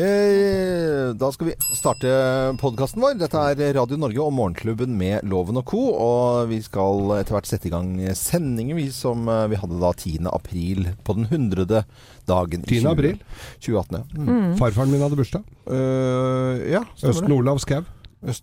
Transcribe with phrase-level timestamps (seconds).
[0.00, 2.08] Eh, Da skal vi starte
[2.56, 3.18] podkasten vår.
[3.20, 5.80] Dette er Radio Norge og Morgenklubben med Loven og co.
[5.92, 9.90] Og vi skal etter hvert sette i gang sendingen vi som eh, vi hadde da
[9.92, 10.14] 10.
[10.32, 11.82] april på den 100.
[12.24, 12.64] dagen.
[12.64, 12.86] i 10.
[12.88, 13.18] april.
[13.60, 13.98] 2018.
[13.98, 14.04] ja.
[14.16, 14.30] Mm.
[14.30, 14.54] Mm.
[14.62, 15.44] Farfaren min hadde bursdag.
[15.68, 17.34] Uh, ja, Østen.
[17.36, 17.82] Olav Skau.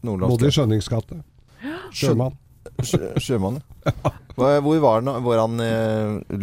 [0.06, 1.18] Bodde i Skjønnings gate.
[1.96, 2.38] Sjømann.
[2.84, 3.58] sjø- sjømann.
[3.90, 4.12] ja.
[4.38, 5.10] Hvor var han?
[5.26, 5.58] Var han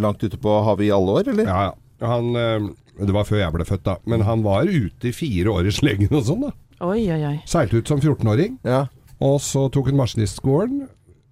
[0.03, 1.47] langt ute på havet i alle år, eller?
[1.47, 2.11] Ja, ja.
[2.11, 3.97] Han, det var før jeg ble født, da.
[4.09, 6.55] Men han var ute i fire år i slengen og sånn, da.
[6.87, 7.37] Oi, oi, oi.
[7.49, 8.59] Seilte ut som 14-åring.
[8.67, 8.87] Ja.
[9.25, 10.87] Og så tok han maskinistskolen.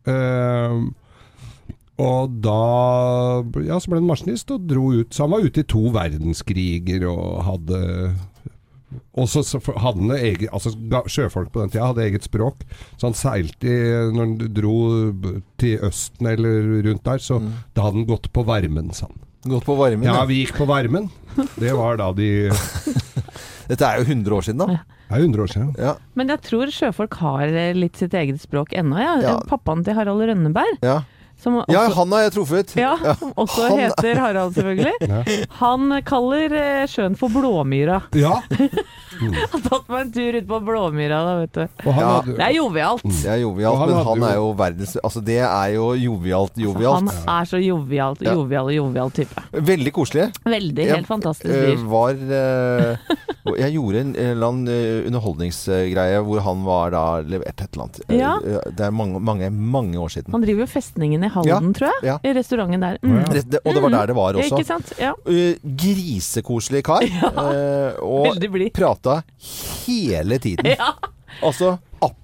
[0.08, 0.77] Eh,
[2.05, 2.60] og da
[3.64, 5.12] Ja, så ble han maskinist og dro ut.
[5.14, 7.83] Så han var ute i to verdenskriger og hadde
[9.19, 10.70] og så så hadde han eget, altså
[11.10, 12.64] Sjøfolk på den tida hadde eget språk.
[12.98, 13.77] Så han seilte i,
[14.14, 14.77] Når han dro
[15.60, 17.41] til Østen eller rundt der, så
[17.74, 19.23] da hadde han gått på varmen, sa han.
[19.45, 20.07] Gått på varmen.
[20.09, 21.11] Ja, vi gikk på varmen.
[21.61, 22.29] Det var da de
[23.69, 24.67] Dette er jo 100 år siden, da.
[25.09, 25.70] Det er 100 år siden.
[25.80, 25.95] Ja.
[26.17, 29.14] Men jeg tror sjøfolk har eh, litt sitt eget språk ennå, ja.
[29.25, 29.34] Ja.
[29.48, 31.03] Pappaen til Harald Rønneberg, Ja.
[31.61, 32.73] Også, ja, han har jeg truffet.
[32.77, 34.92] ja, som også Han- heter Harald, selvfølgelig.
[35.09, 35.47] Ja.
[35.61, 38.01] Han kaller eh, sjøen for Blåmyra.
[38.14, 38.41] Ja,
[39.14, 41.84] Har tatt meg en tur ut på Blåmyra, da, vet du.
[41.86, 41.92] Ja.
[41.92, 43.05] hadde Det er jovialt.
[43.05, 47.12] Det er jovialt, han men han er jo verdens Altså, det er jo jovialt, jovialt
[47.12, 49.45] Han er så jovialt, jovial og jovial type.
[49.53, 50.27] Veldig koselig.
[50.45, 51.84] Veldig, helt fantastisk eh, fyr.
[51.92, 52.19] var
[53.47, 57.69] eh, Jeg gjorde en, en eller annen eh, underholdningsgreie hvor han var da levert et
[57.75, 58.01] eller annet.
[58.09, 58.33] Eh, Ja.
[58.41, 60.33] eh, Det er mange, mange, mange år siden.
[60.33, 62.03] Han driver jo Festningen i Halden, tror jeg.
[62.11, 62.19] Ja.
[62.25, 62.98] I restauranten der.
[63.03, 63.19] Mm.
[63.20, 63.61] ja.
[63.64, 64.59] Og det var der det var Ja, også.
[64.59, 64.92] Ikke sant?
[64.98, 65.12] Ja.
[65.64, 67.05] Grisekoselig kar.
[68.03, 68.39] og
[68.75, 69.23] prata
[69.86, 70.73] hele tiden.
[70.79, 70.92] Ja.
[71.42, 71.77] Altså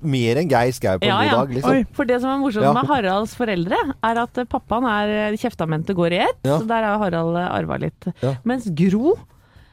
[0.06, 1.72] mer enn Geir Skau på en Ja, god dag, liksom.
[1.72, 2.72] Oi, for det som er morsomt Ja.
[2.76, 6.58] med Haralds foreldre, er at pappaen er kjeftamentet går i ett, Ja.
[6.60, 8.06] så der har Harald arva litt.
[8.22, 8.36] Ja.
[8.44, 9.16] Mens Gro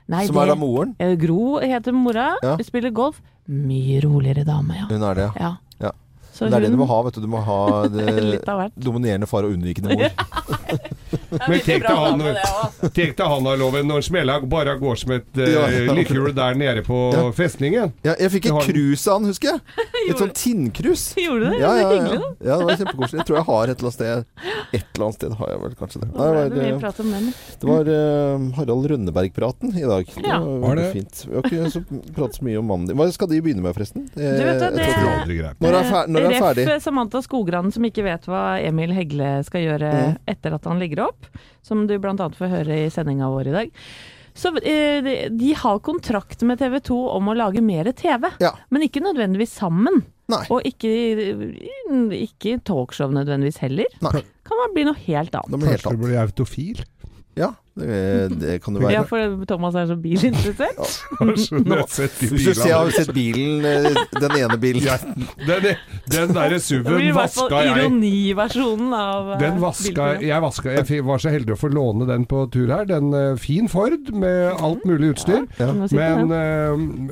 [0.07, 0.95] Nei, Som det, er da moren.
[0.99, 2.55] eh, Gro heter mora, Ja.
[2.63, 3.21] spiller golf.
[3.47, 4.85] Mye roligere dame, ja.
[4.89, 5.57] Hun er det, ja.
[5.81, 5.91] ja.
[6.37, 7.21] Så Det er det du må ha, vet du.
[7.25, 7.59] Du må ha
[8.87, 10.11] dominerende far og unnvikende mor.
[11.47, 12.21] Men tenk deg han,
[12.93, 15.93] tenk deg han har loven når smella bare går som et uh, Ja, ja.
[15.95, 17.23] lykkehjul der nede på Ja.
[17.35, 17.93] festningen.
[18.05, 19.85] Ja, jeg fikk et krus av han, husker jeg.
[20.07, 21.01] Et sånn tinnkrus.
[21.19, 21.57] Gjorde du det?
[21.59, 22.27] Ja, det ja, ja.
[22.47, 23.17] ja, det var kjempekoselig.
[23.19, 25.73] Jeg tror jeg har et eller annet sted Et eller annet sted har jeg vel
[25.81, 26.07] kanskje det.
[26.13, 27.01] Nei, det det var,
[27.63, 30.13] det var uh, Harald Rønneberg-praten i dag.
[30.15, 30.85] Det var Var det?
[30.95, 31.23] fint.
[31.27, 31.83] Vi har ikke
[32.15, 32.99] pratet så mye om mannen din.
[32.99, 34.07] Hva skal de begynne med, forresten?
[34.15, 35.57] Du vet Jeg det- Det er.
[35.59, 36.81] Når er, fer når er Ref ferdig?
[36.81, 40.17] Samantha Skogran som ikke vet hva Emil Hegle skal gjøre Mm.
[40.27, 41.25] etter at han ligger opp,
[41.63, 42.15] som du bl.a.
[42.15, 43.71] får høre i sendinga vår i dag.
[44.37, 45.01] Så eh,
[45.33, 48.51] de- har kontrakt med TV 2 om å lage mer TV, Ja.
[48.69, 50.03] men ikke nødvendigvis sammen.
[50.29, 50.43] Nei.
[50.51, 50.91] Og ikke,
[52.13, 53.85] ikke talkshow nødvendigvis heller.
[54.03, 54.21] Nei.
[54.47, 55.63] Kan man bli noe helt annet.
[55.63, 56.83] Kanskje du blir autofil?
[57.37, 59.07] Ja, det, det kan det Ja, være.
[59.37, 60.79] for Thomas er så bilinteressert.
[60.79, 61.25] Ja.
[61.27, 61.49] Hvis
[62.47, 64.95] du ser, har sett bilen, eh, den ene bilen Ja,
[65.45, 65.67] den,
[66.09, 67.75] den derre SUV-en vaska jeg.
[67.75, 70.25] ironiversjonen av eh, Den vaska bilprogrammet.
[70.31, 72.89] jeg vaska, Jeg var så heldig å få låne den på tur her.
[72.89, 75.45] Den eh, fin Ford med alt mulig utstyr.
[75.61, 75.69] Ja.
[75.93, 76.33] Men,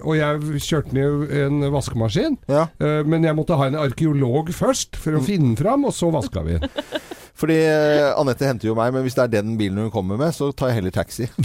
[0.02, 2.40] og jeg kjørte den i en vaskemaskin.
[2.50, 5.94] Ja, eh, men jeg måtte ha en arkeolog først for å finne den fram, og
[5.94, 6.70] så vaska vi den.
[7.36, 10.32] fordi eh, Anette henter jo meg, men hvis det er den bilen hun kommer med,
[10.36, 11.28] så tar jeg heller taxi.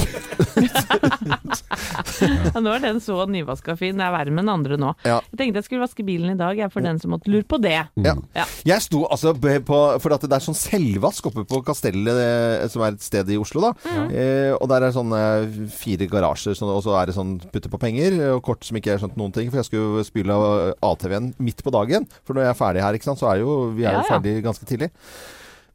[2.20, 3.96] Ja, nå er den så nyvaska fin.
[3.98, 4.90] Det er verre med den andre nå.
[5.06, 5.18] Ja.
[5.32, 7.58] Jeg tenkte jeg skulle vaske bilen i dag, jeg, for den som måtte lure på
[7.62, 7.72] det.
[8.04, 8.14] Ja.
[8.36, 8.44] Ja.
[8.68, 12.84] Jeg sto altså på For at det er sånn selvvask oppe på Kastellet, eh, som
[12.84, 13.72] er et sted i Oslo, da.
[14.12, 15.22] Eh, og der er sånne
[15.80, 18.94] fire garasjer, sånn, og så er det sånn putte på penger, og kort som ikke
[18.96, 19.50] er skjønt noen ting.
[19.52, 20.36] For jeg skulle spyle
[20.92, 22.08] ATV-en midt på dagen.
[22.24, 24.04] For når jeg er ferdig her, ikke sant, så er jo vi er jo Ja,
[24.04, 24.08] ja.
[24.16, 24.90] ferdig ganske tidlig.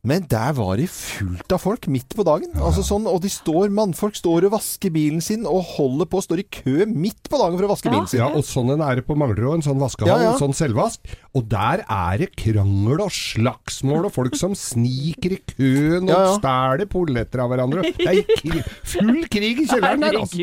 [0.05, 2.51] Men der var det fullt av folk midt på dagen.
[2.61, 6.43] Altså sånn, og de står, mannfolk står og vasker bilen sin og holder på, står
[6.43, 7.95] i kø midt på dagen for å vaske Ja.
[7.95, 8.19] bilen sin.
[8.21, 10.33] Ja, og sånn en er det på Manglerud, en sånn vaskehall, Ja, ja.
[10.35, 10.99] en sånn selvvask.
[11.35, 16.21] Og der er det krangel og slagsmål og folk som sniker i køen og Ja,
[16.29, 16.38] ja.
[16.39, 17.81] stjeler polletter av hverandre.
[17.97, 20.38] Det er full krig i kjelleren der, altså.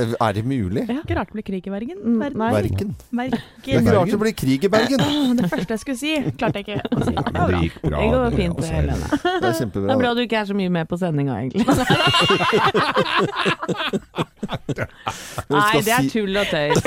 [0.00, 0.82] Eh, Er det mulig?
[0.88, 1.98] Ikke rart det blir krig i Bergen.
[2.00, 2.50] Mm, Ver- nei.
[2.54, 2.94] Verken.
[3.12, 4.98] Det er ikke rart det blir krig i Bergen.
[5.36, 7.12] Det første jeg skulle si, klarte jeg ikke å si.
[7.12, 7.98] Det var det gikk bra.
[8.00, 9.06] Det går det, fint, det, Helene.
[9.12, 9.88] Det er Det kjempebra.
[9.92, 11.66] er bra du ikke er så mye med på sendinga, egentlig.
[15.52, 16.82] Nei, det er tull og tøys.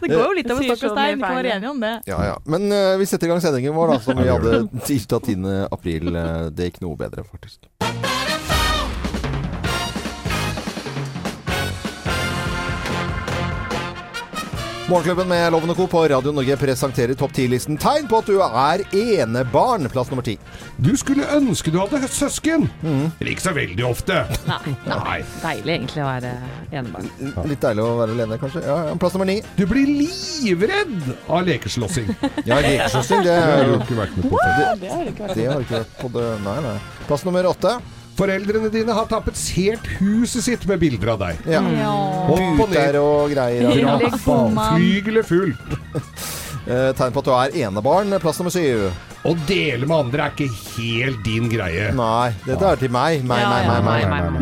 [0.00, 1.92] Det går jo litt over stokk og stein, vi kan være enige om det.
[2.08, 2.36] Ja, ja.
[2.50, 5.44] Men uh, vi setter i gang sendingen vår, da, som vi Ja, hadde tirsdag 10.
[5.74, 6.14] april.
[6.14, 7.66] Eh, det gikk noe bedre, faktisk.
[14.90, 15.84] Morgenklubben med Loven og Co.
[15.86, 18.80] på Radio Norge presenterer topp 10-listen tegn på at du er
[19.22, 19.86] enebarn.
[19.92, 20.32] Plass nummer ti.
[20.82, 22.64] Du skulle ønske du hadde søsken.
[22.82, 23.04] Mm.
[23.20, 24.16] Eller ikke så veldig ofte.
[24.48, 25.20] Nei, Nei.
[25.44, 26.32] Deilig egentlig å være
[26.80, 27.06] enebarn.
[27.52, 28.64] Litt deilig å være alene, kanskje.
[28.66, 28.98] Ja, ja.
[29.04, 29.38] Plass nummer ni.
[29.54, 30.98] Du blir livredd
[31.28, 32.10] av lekeslåssing.
[32.42, 35.78] Ja, lekeslåssing, det, har er du ikke vært med på Det, det har du ikke
[35.84, 36.76] vært på det Nei, nei.
[37.06, 37.78] Plass nummer åtte.
[38.20, 41.38] Foreldrene dine har tapetsert huset sitt med bilder av deg.
[41.48, 41.62] Ja.
[41.64, 42.98] Opp og Puter ned.
[43.00, 43.72] og greier.
[43.80, 43.96] Ja.
[44.76, 45.74] Flygelet fullt.
[46.70, 48.12] Eh, Tegn på at du er enebarn.
[48.20, 48.90] Plass nummer syv.
[49.26, 51.88] Å dele med andre er ikke helt din greie.
[51.96, 53.24] Nei, dette er til meg.
[53.26, 54.36] Meg, meg, meg,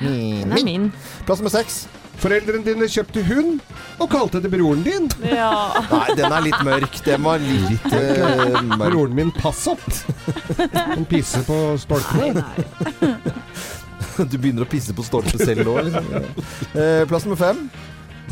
[0.00, 0.54] Min.
[0.64, 0.88] min.
[1.28, 1.82] Plass nummer seks.
[2.22, 3.60] Foreldrene dine kjøpte hund
[4.00, 5.08] og kalte det broren din.
[5.26, 5.50] Ja.
[5.90, 6.98] Nei, den er litt mørk.
[7.06, 8.92] Den var litt uh, mørk.
[8.92, 9.82] Broren min pass opp.
[10.76, 12.44] Han pisser på stolpene.
[14.28, 16.08] Du begynner å pisse på stolpe selv nå, liksom.
[16.76, 17.62] Eh, Plass nummer fem.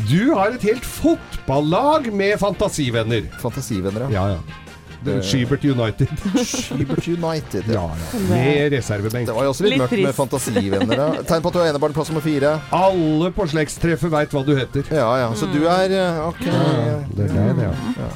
[0.07, 3.25] Du har et helt fotballag med fantasivenner.
[3.41, 4.11] Fantasivenner, ja.
[4.13, 4.60] Ja, ja.
[5.01, 6.11] Det er Skybert United.
[6.45, 7.67] Skybert United.
[7.73, 7.87] Ja.
[7.89, 8.19] Ja, ja.
[8.29, 9.27] Med reservebenk.
[9.27, 10.19] Det var jo også litt, Litt mørkt med trist.
[10.19, 11.01] fantasivenner.
[11.01, 11.23] Ja.
[11.31, 11.95] Tegn på at du er enebarn.
[11.97, 12.53] Plass nummer fire.
[12.77, 14.85] Alle på slektstreffet veit hva du heter.
[14.93, 15.29] Ja, ja.
[15.37, 16.43] Så du er Ok.
[16.45, 18.09] Ja, Det er deg, det, ja.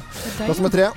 [0.44, 0.90] Plass nummer tre.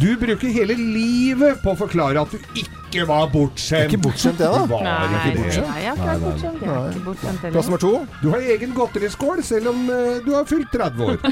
[0.00, 3.90] Du bruker hele livet på å forklare at du ikke var bortskjemt.
[3.92, 4.62] Ikke bortskjemt, det, da.
[4.70, 4.94] Var Nei,
[5.30, 5.64] ikke det.
[5.66, 6.62] nei, jeg er ikke bortskjemt.
[6.64, 7.90] Jeg er ikke bortskjemt Plass nummer to.
[8.22, 11.20] Du har egen godteriskål selv om uh, du har fylt 30 år.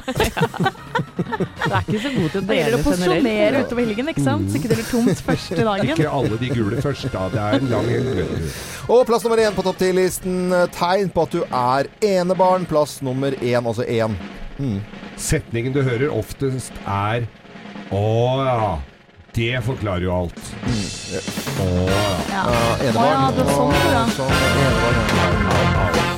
[1.19, 3.67] Du er ikke så god til å dele gjelder det dele å generelt.
[3.67, 4.47] utover helgen, ikke sant?
[4.49, 5.91] Så ikke det blir tomt første dagen.
[5.93, 7.25] Ikke alle de gule først, da.
[7.33, 8.47] Det er en lang helg.
[8.95, 10.55] Og plass nummer én på topp ti-listen.
[10.77, 12.65] Tegn på at du er enebarn.
[12.71, 14.15] Plass nummer én, altså én.
[14.63, 14.79] Mm.
[15.19, 17.27] Setningen du hører oftest er
[17.89, 18.79] Å ja.
[19.33, 20.41] Det forklarer jo alt.
[21.63, 21.69] Å
[22.29, 22.43] ja.
[22.85, 22.99] Enebarn.
[22.99, 24.03] Å ja, det var sånn, ja.
[24.13, 26.17] Sånn, enebarn.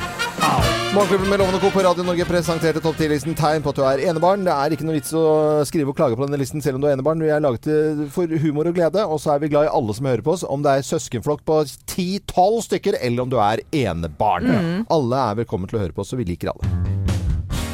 [0.90, 1.68] Morgenklubben med Lovende Co.
[1.70, 4.42] på Radio Norge presenterte topp 10-listen tegn på at du er enebarn.
[4.42, 5.22] Det er ikke noe vits å
[5.68, 7.22] skrive og klage på denne listen selv om du er enebarn.
[7.22, 7.68] Vi er laget
[8.10, 10.42] for humor og glede, og så er vi glad i alle som hører på oss.
[10.42, 14.50] Om det er søskenflokk på 10-12 stykker, eller om du er enebarn.
[14.90, 16.89] Alle er velkommen til å høre på oss, og vi liker alle.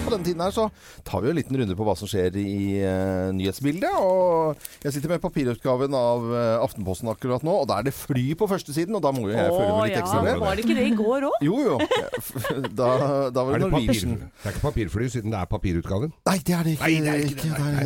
[0.06, 0.68] På denne tiden her så
[1.06, 3.90] tar vi jo en liten runde på hva som skjer i uh, nyhetsbildet.
[3.98, 4.54] Og
[4.84, 8.48] jeg sitter med papirutgaven av uh, Aftenposten akkurat nå, og da er det fly på
[8.50, 10.40] førstesiden, og da må jo jeg følge med litt ekstra med.
[10.44, 11.38] var det ikke det i går òg?
[11.46, 11.78] Jo, jo.
[12.76, 12.88] Da,
[13.32, 14.16] da var Er det det, Norwegian.
[14.20, 16.12] det er ikke papirfly, siden det er papirutgaven.
[16.28, 16.90] Nei, det er det ikke.
[16.90, 17.36] Nei, det er det.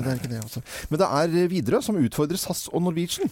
[0.06, 0.62] Det er det altså.
[0.90, 3.30] Men det er Widerøe som utfordrer SAS og Norwegian.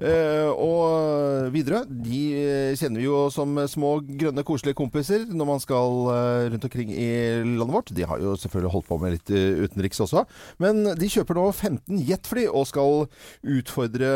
[0.00, 5.60] Eh, og videre, de eh, kjenner vi jo som små, grønne, koselige kompiser når man
[5.60, 7.08] skal eh, rundt omkring i
[7.44, 7.92] landet vårt.
[7.96, 9.32] De har jo selvfølgelig holdt på med litt
[9.66, 10.22] utenriks også.
[10.62, 13.04] Men de kjøper nå 15 jetfly og skal
[13.58, 14.10] utfordre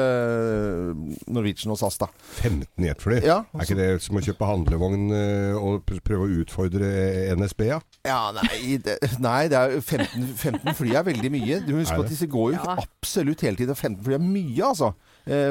[1.28, 2.08] Norwegian og SAS, da.
[2.40, 3.20] 15 jetfly.
[3.24, 5.04] Ja, Er ikke det som å kjøpe handlevogn
[5.60, 6.90] og pr- prøve å utfordre
[7.36, 7.80] NSB, ja?
[8.08, 11.60] Ja, nei, det, nei, det er 15, 15 fly er veldig mye.
[11.64, 12.10] Du må huske på det?
[12.10, 12.76] at disse går jo Ja.
[12.84, 13.74] absolutt hele tiden.
[13.76, 14.94] 15 fly er mye, altså,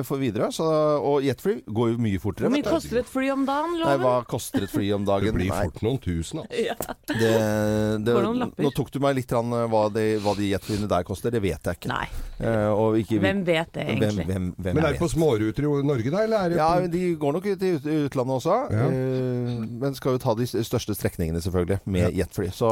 [0.05, 0.51] for videre.
[0.53, 0.65] Så,
[1.01, 2.45] og jetfly går jo mye fortere.
[2.49, 5.49] Hvor mye koster et fly om dagen, Nei, hva koster et fly om Det blir
[5.49, 6.95] fort noen tusen, altså.
[7.09, 7.31] det,
[8.05, 11.03] det, noen nå tok du meg litt grann, eh, hva, de, hva de jetflyene der
[11.07, 11.33] koster.
[11.33, 11.89] Det vet jeg ikke.
[11.93, 12.07] Nei,
[12.43, 14.25] Eh, og ikke, hvem vet det egentlig?
[14.27, 16.23] hvem, hvem Men er det på småruter i Norge, da?
[16.25, 18.57] Eller er det Ja, på de går nok ut i ut- utlandet også.
[18.73, 18.87] Ja.
[18.89, 22.49] Eh, men skal jo ta de største strekningene, selvfølgelig, med jetfly.
[22.51, 22.67] Så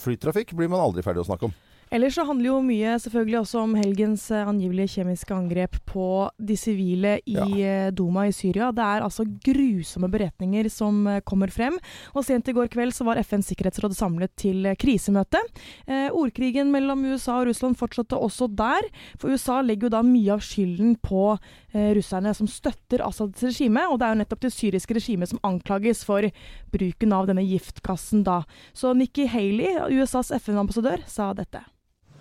[0.00, 1.54] flytrafikk blir man aldri ferdig å snakke om.
[1.94, 6.06] Ellers så handler jo mye selvfølgelig også om helgens eh, angivelige kjemiske angrep på
[6.42, 7.90] de sivile i ja.
[7.94, 8.72] Duma i Syria.
[8.74, 11.76] Det er altså grusomme beretninger som eh, kommer frem.
[12.18, 15.38] Og sent i går kveld så var FNs sikkerhetsråd samlet til eh, krisemøte.
[15.86, 18.88] Eh, ordkrigen mellom USA og Russland fortsatte også der.
[19.14, 23.86] For USA legger jo da mye av skylden på eh, russerne som støtter Assads regime.
[23.86, 26.26] Og det er jo nettopp det syriske regimet som anklages for
[26.74, 28.40] bruken av denne giftkassen da.
[28.74, 31.62] Så Nikki Haley, USAs FN-ambassadør, sa dette.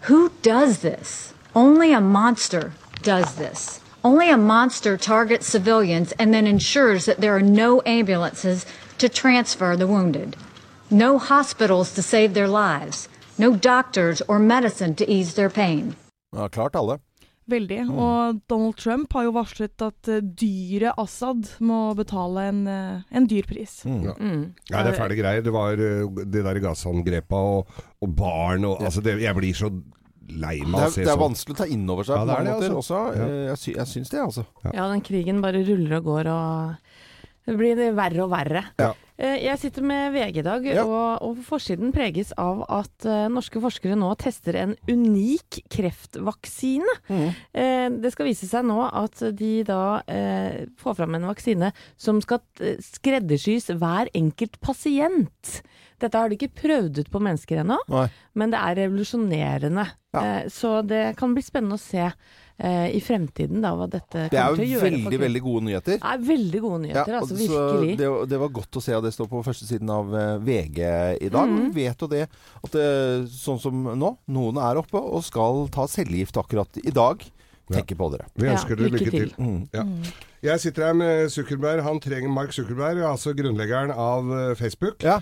[0.08, 1.34] Who does this?
[1.56, 3.80] Only a monster does this.
[4.04, 8.66] Only a monster targets civilians and then ensures that there are no ambulances
[8.98, 10.36] to transfer the wounded,
[10.92, 13.08] no hospitals to save their lives,
[13.38, 15.96] no doctors or medicine to ease their pain.
[16.36, 17.00] Ja, klart alle.
[17.50, 17.80] Veldig.
[17.92, 23.28] Og Donald Trump har jo varslet at eh, dyret Assad må betale en, eh, en
[23.28, 23.82] dyr pris.
[23.86, 24.14] Ja.
[24.16, 24.46] Mm.
[24.72, 25.44] Ja, det er fæle greier.
[25.44, 25.90] Det var de
[26.24, 29.70] det der gassangrepa og, og barn og Altså, det, jeg blir så
[30.34, 32.16] lei Det meg av er, å se det er vanskelig å ta inn over seg
[32.16, 33.00] Ja, på det er mange det, måter altså.
[33.04, 33.20] også.
[33.20, 33.26] Ja.
[33.28, 34.46] Eh, Jeg, sy jeg syns det, altså.
[34.72, 38.62] Ja, den krigen bare ruller og går, og det blir verre og verre.
[38.80, 38.94] Ja.
[39.18, 40.84] Eh, Jeg sitter med VG i dag, Ja.
[40.86, 46.96] og, og forsiden preges av at uh, norske forskere nå tester en unik kreftvaksine.
[47.54, 52.22] Eh, det skal vise seg nå at de da uh, får fram en vaksine som
[52.26, 52.42] skal
[52.82, 55.60] skreddersys hver enkelt pasient.
[56.02, 57.78] Dette har de ikke prøvd ut på mennesker ennå,
[58.36, 59.86] men det er revolusjonerende.
[60.14, 60.24] Ja.
[60.52, 62.10] Så det kan bli spennende å se
[62.64, 65.44] i fremtiden da, hva dette Det er kommer til å jo Det veldig, jo veldig
[65.44, 66.00] gode nyheter.
[66.00, 67.94] Det er veldig gode nyheter, Ja, altså virkelig.
[68.00, 70.82] Det, det var godt å se, at det står på første siden av eh, VG
[71.28, 71.54] i dag.
[71.54, 71.70] Mm.
[71.76, 72.90] Vi vet jo det at det,
[73.36, 77.24] sånn som nå, noen er oppe og skal ta cellegift akkurat i dag.
[77.72, 78.28] Tenker på dere.
[78.36, 79.32] Vi ønsker dere lykke lykke til.
[79.32, 79.44] til.
[79.44, 79.62] Mm.
[79.74, 79.86] Ja.
[80.44, 81.84] Jeg sitter her med Zuckerberg.
[81.86, 85.00] Han trenger Mark Zuckerberg, altså grunnleggeren av eh, Facebook.
[85.04, 85.22] Ja.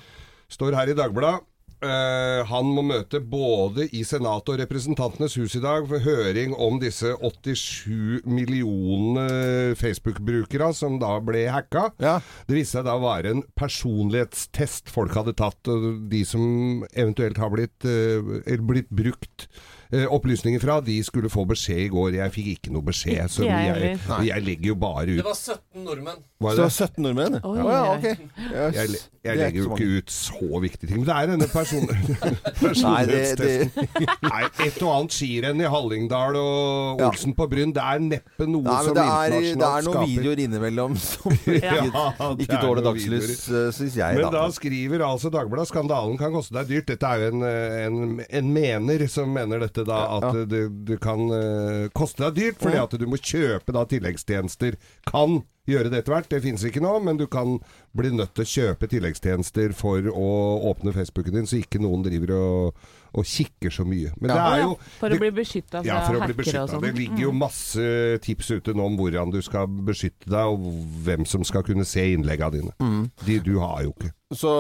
[0.52, 1.46] Står her i Dagbladet.
[1.82, 6.78] Eh, han må møte både i Senatet og Representantenes hus i dag for høring om
[6.82, 11.90] disse 87 millionene Facebook-brukere som da ble hacka.
[12.04, 12.20] Ja.
[12.46, 15.74] Det viste seg da å være en personlighetstest folk hadde tatt.
[16.12, 19.50] De som eventuelt har blitt, eller blitt brukt
[19.92, 22.16] opplysninger fra, de skulle få beskjed i går.
[22.20, 23.28] Jeg fikk ikke noe beskjed.
[23.32, 26.22] Så jeg jeg, jeg legger jo bare ut Det var 17 nordmenn.
[26.42, 26.64] Var Så det?
[26.64, 27.36] var 17 nordmenn?
[27.46, 28.06] Oi, Å ja, ok.
[28.06, 28.76] Yes.
[28.76, 31.04] Jeg, jeg er legger jo ikke ut så viktige ting.
[31.04, 31.86] Men det er denne person
[32.66, 33.90] personlighetstesten.
[34.32, 38.66] Nei, et og annet skirenn i Hallingdal og Olsen på Bryn, det er neppe noe
[38.66, 42.06] nei, som internasjonalt skaper det er noen skaper videoer innimellom som ikke, Ja,
[42.38, 43.30] det ikke er tåler dagslys,
[43.78, 44.18] syns jeg.
[44.18, 44.56] Men da da.
[44.56, 46.90] skriver altså Dagbladet skandalen kan koste deg dyrt.
[46.92, 50.46] Dette er jo en, eh, en, en mener som mener dette da, at Ja.
[50.46, 54.78] det, det kan uh, koste deg dyrt, fordi at du må kjøpe da tilleggstjenester.
[55.10, 57.60] Kan gjøre det etter hvert, det finnes ikke nå, men du kan
[57.98, 60.30] bli nødt til å kjøpe tilleggstjenester for å
[60.72, 64.12] åpne Facebooken din, så ikke noen driver og, og kikker så mye.
[64.22, 66.72] Men det er jo for å bli beskytta fra ja, for å bli hackere og
[66.72, 66.84] sånn.
[66.86, 67.88] Det ligger jo masse
[68.24, 72.06] tips ute nå om hvordan du skal beskytte deg, og hvem som skal kunne se
[72.14, 72.76] innleggene dine.
[72.80, 73.04] Mm.
[73.28, 74.14] De du har jo ikke.
[74.32, 74.52] Så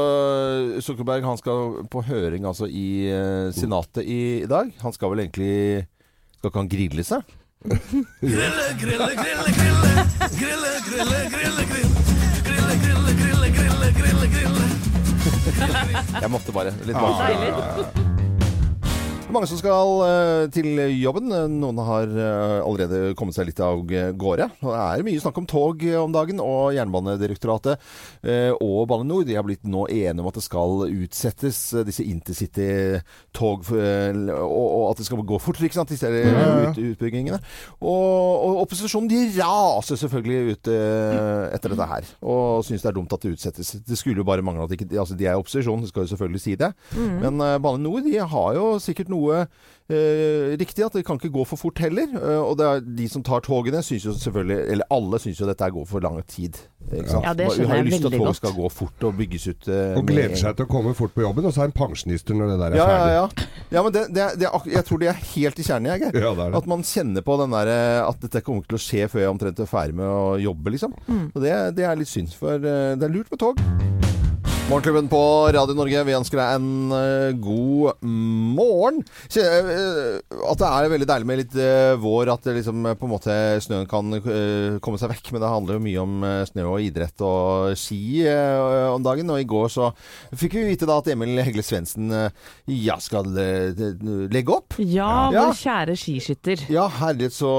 [0.83, 4.73] Zuckerberg han skal på høring altså i uh, Senatet i, i dag.
[4.83, 5.85] Han skal vel egentlig
[6.41, 7.37] Skal ikke han grille seg?
[8.21, 9.91] Grille, grille, grille, grille.
[10.33, 12.01] Grille, grille, grille, grille.
[12.41, 14.71] Grille, grille, grille, grille, grille, grille.
[16.21, 16.73] Jeg måtte bare.
[16.85, 18.10] Litt Ja, ja, Deilig.
[19.31, 21.31] Mange som skal eh, til jobben.
[21.55, 24.47] Noen har eh, allerede kommet seg litt av gårde.
[24.59, 27.79] Det er mye snakk om tog eh, om dagen, og Jernbanedirektoratet
[28.61, 33.71] og Bane NOR de har blitt nå enige om at det skal utsettes, disse intercity-tog,
[33.71, 37.39] og, at det skal gå fortere, ikke sant, disse ut, utbyggingene.
[37.79, 43.15] Og, og opposisjonen de raser selvfølgelig ut etter dette her, og syns det er dumt
[43.15, 43.73] at det utsettes.
[43.87, 46.43] Det skulle jo bare mangle at ikke, altså de er opposisjon, de skal jo selvfølgelig
[46.45, 46.71] si det.
[47.21, 51.31] Men eh, Bane NOR de har jo sikkert noe eh, riktig, at det kan ikke
[51.35, 52.07] gå for fort heller.
[52.15, 55.47] Eh, og det er de som tar togene, syns jo selvfølgelig Eller alle syns jo
[55.49, 56.57] dette går for lang tid.
[56.91, 57.25] Ikke sant?
[57.27, 59.05] Ja, det Vi skjønner har jo jeg lyst til at toget tog skal gå fort
[59.09, 59.67] og bygges ut.
[59.69, 62.37] eh, Og gleder seg til å komme fort på jobben, og så er en pensjonister
[62.39, 63.13] når det der er ja, ja, ferdig.
[63.19, 63.67] ja.
[63.77, 66.03] ja men det, det, det, jeg tror det er helt i kjernen, jeg.
[66.07, 66.21] Geir.
[66.23, 66.61] Ja, det er det.
[66.63, 69.35] At man kjenner på den der, eh, at dette kommer til å skje før jeg
[69.35, 70.97] omtrent er ferdig med å jobbe, liksom.
[71.33, 73.59] Og det, det er litt synd, for eh, det er lurt med tog.
[74.71, 75.19] Morgenklubben på
[75.51, 79.01] Radio Norge, vi ønsker deg en uh, god morgen.
[79.27, 82.95] Kje- uh, at det er veldig deilig med litt uh, vår, at det liksom eh,
[82.95, 83.35] på en måte
[83.65, 85.33] snøen kan eh, komme seg vekk.
[85.35, 87.99] Men det handler jo mye om eh, snø og idrett og ski
[88.31, 89.33] eh, om dagen.
[89.35, 89.89] Og i går så
[90.39, 93.83] fikk vi vite da at Emil Hegle Svendsen eh, ja, skal eh,
[94.31, 94.79] legge opp.
[94.79, 95.49] Ja, Ja.
[95.49, 96.63] vår kjære skiskytter.
[96.71, 97.51] Ja, herlighet, så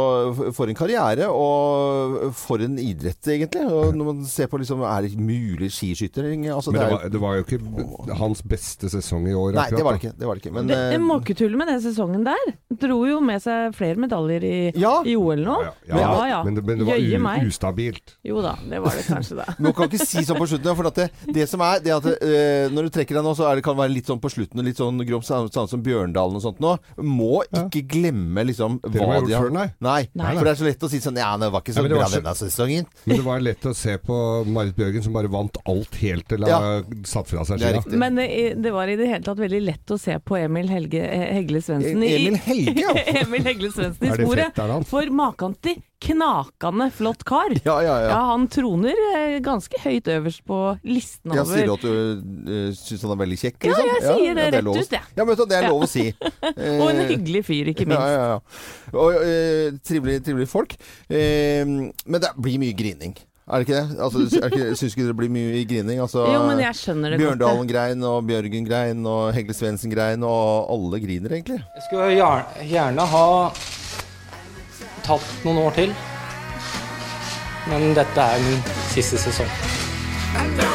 [0.56, 3.68] for en karriere, og for en idrett, egentlig.
[3.68, 6.32] Og når man ser på liksom, er det mulig skiskytter?
[6.56, 9.52] Altså, Men det er jo- var, det var jo ikke hans beste sesong i år.
[9.56, 10.12] Nei, akkurat, det var det ikke.
[10.18, 10.54] Det var det ikke.
[10.56, 12.52] Men Det, eh, det må ikke tulle med den sesongen der.
[12.82, 15.02] Dro jo med seg flere medaljer i, Ja.
[15.04, 15.58] i OL nå.
[15.62, 16.42] Ja, ja, ja, ja.
[16.44, 18.16] Men, det, men det var u, ustabilt.
[18.24, 19.46] Jo da, det var det kanskje da.
[19.62, 20.76] Man kan ikke si sånn på slutten.
[20.76, 23.48] For at det, det som er, det at eh, når du trekker deg nå, så
[23.50, 25.82] er det, kan det være litt sånn på slutten, litt sånn grovt sånn, sånn som
[25.84, 26.76] Bjørndalen og sånt nå.
[27.02, 29.68] Må ikke glemme liksom hva de har gjort før, nei?
[29.82, 30.34] Nei, Nei.
[30.36, 32.20] For det er så lett å si sånn Ja, det var ikke så bra så-
[32.20, 32.86] denne sesongen.
[33.06, 34.16] Men det var lett å se på
[34.46, 36.81] Marit Bjørgen som bare vant alt helt til hun Ja.
[37.08, 37.82] Satt fra seg skia.
[37.98, 38.28] Men det,
[38.62, 42.02] det var i det hele tatt veldig lett å se på Emil Helge, Hegle Svendsen
[42.02, 42.92] i Emil Helge, ja.
[43.22, 44.60] Emil Hegle Svendsen i sporet.
[44.90, 47.52] For maken til knakende flott kar.
[47.62, 48.08] Ja, ja, ja.
[48.10, 51.92] Ja, han troner eh, ganske høyt øverst på listen over over sier du at du
[52.50, 53.58] uh, syns han er veldig kjekk?
[53.68, 53.92] Ja, liksom?
[53.92, 55.10] jeg sier det rett ut, jeg.
[55.14, 56.08] Ja, men det er lov å si.
[56.82, 58.02] Og en Eh, hyggelig fyr, ikke minst.
[58.02, 58.94] Ja, ja, ja.
[58.98, 60.74] Og uh, trivelige, trivelig folk.
[61.10, 63.14] Uh, men det blir mye grining.
[63.52, 64.00] Er det ikke det?
[64.00, 65.98] Altså, er det ikke, syns ikke det blir mye grining?
[66.00, 67.26] Altså, Jo, men jeg skjønner det godt.
[67.26, 71.60] Bjørndalen grein, og Bjørgen grein, og Hegle Svendsen grein, og alle griner egentlig.
[71.76, 73.26] Jeg skulle gjerne, gjerne ha
[75.04, 75.92] tatt noen år til.
[77.68, 80.71] Men dette er min siste sesong.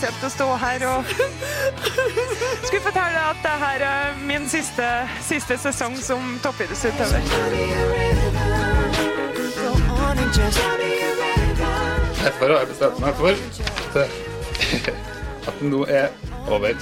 [0.00, 1.10] Spesielt å stå her og
[2.64, 4.86] skulle fortelle at det her er min siste,
[5.20, 7.20] siste sesong som toppidrettsutøver.
[12.22, 13.36] Derfor har jeg bestemt meg for
[14.00, 14.16] at,
[15.52, 16.08] at nå er
[16.48, 16.72] over.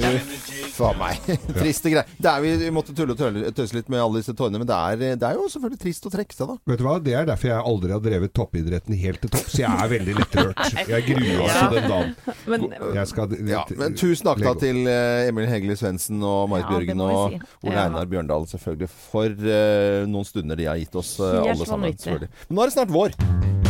[0.00, 0.37] Uff
[0.84, 1.20] a meg.
[1.60, 2.08] Triste greier.
[2.18, 4.78] Det er, vi, vi måtte tulle og tøyse litt med alle disse tårene, men det
[4.78, 6.58] er, det er jo selvfølgelig trist å trekke seg, da.
[6.72, 9.58] Vet du hva, Det er derfor jeg aldri har drevet toppidretten helt til topps.
[9.58, 10.64] Jeg er veldig lettrørt.
[10.88, 12.14] Jeg gruer meg til den dagen.
[12.48, 12.66] Men
[12.96, 16.74] Jeg skal Ja, men tusen takk da til eh, Emil Hegeli Svendsen og Marit Ja,
[16.74, 17.42] Bjørgen og si.
[17.66, 17.86] Ole Ja.
[17.88, 21.96] Einar Bjørndal selvfølgelig for uh, noen stunder de har gitt oss uh, alle sammen.
[22.08, 23.67] Men nå er det snart vår.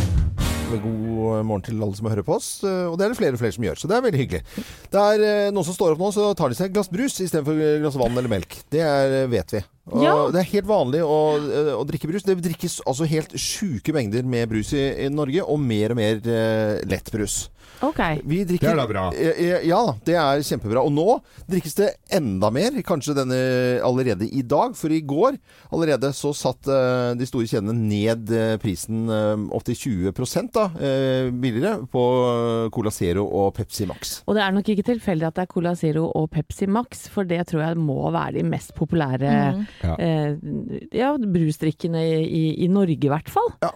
[0.69, 2.49] God morgen til alle som hører på oss.
[2.63, 4.41] eh, Og det er det flere og flere som gjør, så det er veldig hyggelig.
[4.93, 7.17] Det er eh, noen som står opp nå, så tar de seg et glass brus
[7.25, 8.59] istedenfor et glass vann eller melk.
[8.69, 9.63] Det er, eh, vet vi.
[10.03, 10.13] Ja.
[10.29, 12.23] Det er helt vanlig å, eh, å drikke brus.
[12.27, 16.21] Det drikkes altså helt sjuke mengder med brus i, i Norge, og mer og mer
[16.21, 17.47] eh, lettbrus.
[17.85, 17.99] OK.
[18.27, 19.03] Vi drikker, Det er da bra.
[19.15, 20.83] Eh, eh, Ja det er kjempebra.
[20.83, 21.07] Og nå
[21.49, 23.39] drikkes det enda mer, kanskje denne
[23.85, 24.75] allerede i dag.
[24.77, 25.37] For i går
[25.73, 31.29] allerede så satt eh, de store kjedene ned eh, prisen uh, opptil 20 da, eh,
[31.31, 32.03] billigere på
[32.73, 34.19] Cola Zero og Pepsi Max.
[34.27, 37.27] Og det er nok ikke tilfeldig at det er Cola Zero og Pepsi Max, for
[37.27, 39.29] det tror jeg må være de mest populære
[39.83, 39.95] Ja.
[39.99, 40.35] eh,
[40.95, 43.51] ja, brusdrikkene i, i, i Norge, i hvert fall.
[43.63, 43.71] Ja.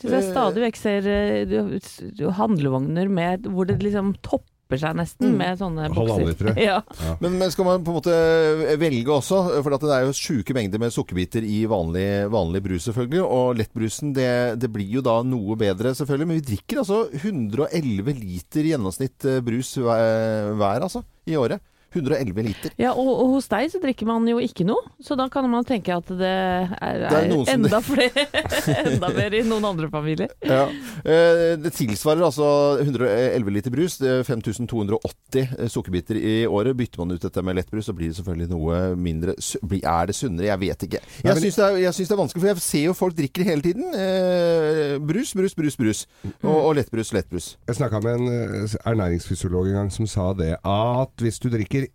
[0.00, 1.78] Synes jeg stadig vekk ser eh, du-
[2.18, 5.36] du- handlevogner med, hvor det liksom topper seg nesten Mm.
[5.38, 6.24] med sånne bukser.
[6.26, 6.26] bokser.
[6.26, 6.54] litre.
[6.66, 6.80] Ja.
[7.20, 10.52] Men, men skal man på en måte velge også, for at det er jo sjuke
[10.56, 15.20] mengder med sukkerbiter i vanlig, vanlig brus selvfølgelig, og lettbrusen det, det blir jo da
[15.22, 21.04] noe bedre selvfølgelig, men vi drikker altså 111 liter gjennomsnitt eh, brus hver, hver altså,
[21.30, 21.60] i året.
[21.96, 22.70] 111 liter.
[22.78, 25.64] Ja, og, og hos deg så drikker man jo ikke noe, så da kan man
[25.66, 28.26] tenke at det er, Det er er noen som- enda flere,
[28.92, 30.30] enda mer i noen andre familier.
[30.44, 30.66] Ja.
[31.04, 32.46] Eh, Det tilsvarer altså
[32.84, 33.98] 111 liter brus.
[33.98, 36.76] det er 5280 sukkerbiter i året.
[36.76, 40.46] Bytter man ut dette med lettbrus, så blir det selvfølgelig noe mindre Er det sunnere?
[40.50, 41.00] Jeg vet ikke.
[41.24, 43.88] Jeg syns det, er- det er vanskelig, for jeg ser jo folk drikker hele tiden.
[43.94, 46.04] Eh, brus, brus, brus, brus.
[46.42, 47.48] Og, og lettbrus, lettbrus.
[47.68, 48.28] Jeg snakka med en
[48.66, 51.85] eh, ernæringsfysiolog en gang som sa det at hvis du drikker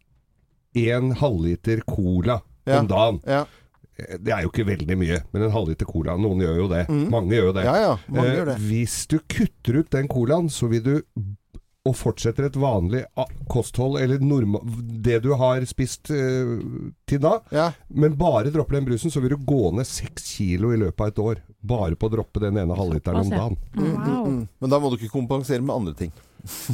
[0.76, 2.80] en halvliter cola Ja.
[2.80, 3.46] om dagen Ja,
[3.98, 6.88] eh, Det er jo ikke veldig mye, men en halvliter cola Noen gjør jo det.
[7.10, 7.64] Mange gjør jo det.
[7.66, 7.76] ja.
[7.76, 8.58] ja mange Eh, gjør det.
[8.70, 11.02] Hvis du kutter ut den colaen, så vil du
[11.84, 13.00] og fortsetter et vanlig
[13.50, 14.60] kosthold, eller norma,
[15.02, 16.52] det du har spist eh,
[17.10, 17.72] til da, Ja.
[17.90, 21.08] men bare dropper den brusen, så vil du gå ned seks kilo i løpet av
[21.08, 21.42] et år.
[21.64, 23.36] Bare på å droppe den ene halvliteren om Å, se.
[23.36, 23.58] dagen.
[23.74, 24.41] Mm, mm, mm.
[24.62, 26.12] Men da må du ikke kompensere med andre ting.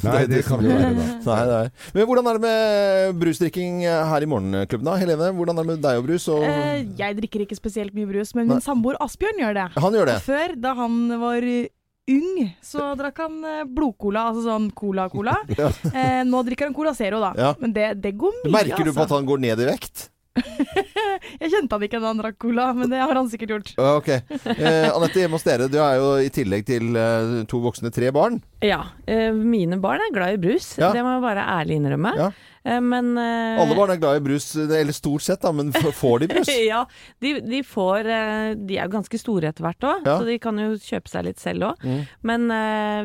[0.04, 1.06] Nei, det kan jo være da.
[1.28, 1.72] Nei, det er.
[1.96, 4.98] Men hvordan er det med brusdrikking her i Morgenklubben da?
[5.00, 6.28] Helene, hvordan er det med deg og brus?
[6.32, 6.44] Og...
[6.48, 9.68] Eh, jeg drikker ikke spesielt mye brus, men min samboer Asbjørn gjør det.
[9.80, 10.20] Han gjør det.
[10.28, 11.72] Før, da han var eh,
[12.12, 15.40] ung, så drakk han eh, blodcola, altså sånn cola-cola.
[15.58, 15.72] Ja.
[15.92, 17.34] eh, nå drikker han Cola Zero, da.
[17.40, 17.56] Ja.
[17.64, 19.20] Men det, det går mye, Merker du på at altså.
[19.20, 20.08] han går ned i vekt?
[21.42, 23.72] Jeg kjente han ikke da han drakk cola, men det har han sikkert gjort.
[23.82, 24.10] Ok.
[24.12, 28.12] Eh, Anette, hjemme hos dere, du er jo i tillegg til eh, to voksne tre
[28.16, 28.40] barn.
[28.66, 30.92] Ja, eh, mine barn er glad i brus, Ja.
[30.96, 32.14] det må jeg bare ærlig innrømme.
[32.18, 32.30] Ja.
[32.68, 36.24] Eh, men eh, Alle barn er glad i brus, eller stort sett, da, men får
[36.24, 36.52] de brus?
[36.72, 36.84] ja,
[37.24, 40.18] de, de får eh, De er jo ganske store etter hvert òg, Ja.
[40.20, 41.86] så de kan jo kjøpe seg litt selv òg.
[41.88, 42.02] Mm.
[42.28, 42.48] Men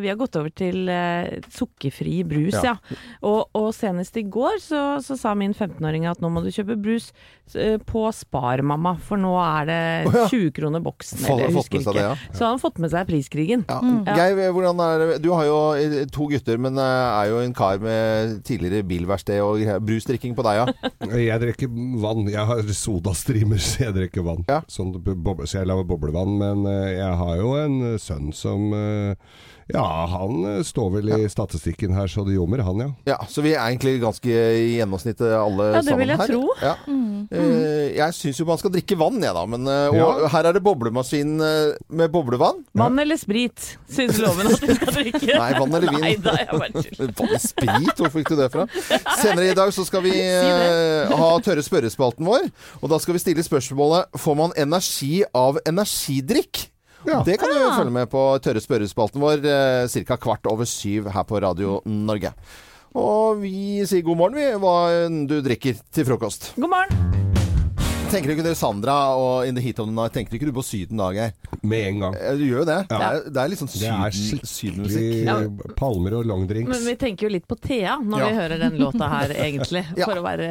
[0.02, 0.86] vi har gått over til
[1.52, 2.74] sukkerfri brus, Ja.
[2.74, 2.98] ja.
[3.26, 6.76] Og, og senest i går så, så sa min 15-åring at nå må du kjøpe
[6.80, 7.10] brus
[7.86, 9.80] på Spar, mamma, for nå er det
[10.32, 11.24] 20 kroner boksen.
[11.26, 11.94] Eller jeg husker ikke.
[11.98, 12.14] det, ja.
[12.32, 13.64] Så han har fått med seg priskrigen.
[13.68, 13.80] Ja.
[14.08, 14.16] Ja.
[14.22, 15.18] Geir, hvordan er det?
[15.24, 15.58] Du har jo
[16.14, 19.80] to gutter, men er jo en kar med tidligere bilverksted og greier.
[19.84, 20.90] brusdrikking på deg, ja?
[21.30, 21.70] Jeg drikker
[22.02, 22.26] vann.
[22.32, 24.44] Jeg har sodastreamer, så jeg drikker vann.
[24.48, 24.60] Ja.
[24.70, 26.36] Sånn, boble, så jeg lager boblevann.
[26.40, 29.14] Men eh, jeg har jo en eh, sønn som eh,
[29.72, 32.88] Ja, han står vel i statistikken her så det ljommer, han ja.
[33.14, 35.78] Ja, Så vi er egentlig ganske i gjennomsnittet alle sammen her.
[35.78, 36.32] Ja, det vil jeg her.
[36.32, 36.42] tro.
[36.60, 36.74] Ja.
[37.32, 37.61] Eh,
[37.96, 39.42] jeg syns jo man skal drikke vann, jeg da.
[39.50, 40.28] Men, eh, og Ja.
[40.34, 42.62] her er det boblemaskin eh, med boblevann.
[42.78, 45.26] Vann eller sprit, syns loven at du skal drikke.
[45.32, 46.00] Nei, vann eller vin.
[46.06, 46.36] Nei da.
[46.62, 48.66] Vann og sprit, hvor fikk du det fra?
[49.20, 52.48] Senere i dag så skal vi eh, ha tørre spørrespalten vår.
[52.82, 56.68] Og da skal vi stille spørsmålet Får man energi av energidrikk?
[57.06, 57.22] Ja.
[57.26, 60.16] Det kan du følge med på tørre spørrespalten vår eh, ca.
[60.22, 62.30] kvart over syv her på Radio Norge.
[62.92, 66.52] Og vi sier god morgen, vi, hva du drikker til frokost.
[66.60, 67.31] God morgen.
[68.12, 70.54] Tenker du ikke dere Sandra og In the Heat of the Night, tenker ikke du
[70.56, 71.32] på Syden da, Geir?
[71.62, 72.14] Med en gang.
[72.20, 72.78] Eh, Du gjør jo det.
[72.90, 72.98] Ja.
[72.98, 75.10] Det, er, det er litt sånn Det er syden, sydenmusikk.
[75.26, 75.36] Ja.
[75.78, 76.70] palmer og longdrinks.
[76.72, 78.28] Men vi tenker jo litt på Thea når Ja.
[78.28, 79.84] vi hører den låta her, egentlig.
[79.96, 80.06] Ja.
[80.08, 80.50] For å være,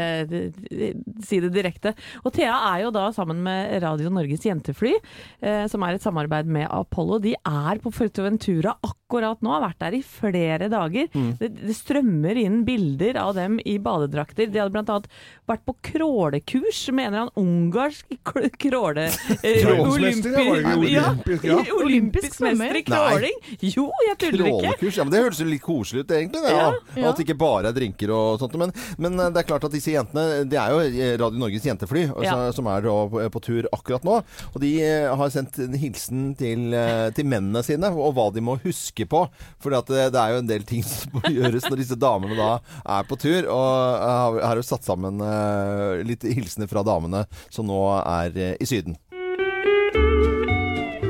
[1.25, 1.93] si det direkte.
[2.25, 4.93] Og Thea er jo da sammen med Radio Norges Jentefly,
[5.41, 7.19] eh, som er et samarbeid med Apollo.
[7.23, 8.97] De er på Fortoventura akkurat
[9.43, 11.09] nå, har vært der i flere dager.
[11.13, 11.33] Mm.
[11.39, 14.47] Det, det strømmer inn bilder av dem i badedrakter.
[14.51, 15.09] De hadde annet
[15.49, 18.15] vært på krålekurs med en eller annen ungarsk
[18.61, 19.09] kråle...
[19.43, 21.59] eh, ja, Ja, olympisk, ja?
[21.83, 23.37] Olympisk mester i kråling.
[23.59, 24.61] Jo, jeg tuller ikke.
[24.61, 24.97] Krålekurs.
[25.01, 26.41] Ja, men det høres jo litt koselig ut, egentlig.
[26.45, 27.09] Det, Ja, ja.
[27.11, 28.55] At det ikke bare er drinker og sånt.
[28.59, 31.65] Men, men eh, det er klart at disse jentene Det er jo eh, Radio Norges
[31.65, 32.51] jentefly altså, Ja.
[32.55, 34.19] som er da på, på tur akkurat nå.
[34.53, 36.69] Og de eh, har sendt en hilsen til,
[37.15, 39.23] til mennene sine, og hva de må huske på.
[39.61, 42.51] For det, det er jo en del ting som må gjøres når disse damene da
[42.97, 43.47] er på tur.
[43.47, 43.69] Og
[44.01, 48.69] jeg har, jo satt sammen eh, litt hilsener fra damene som nå er eh, i
[48.69, 48.97] Syden.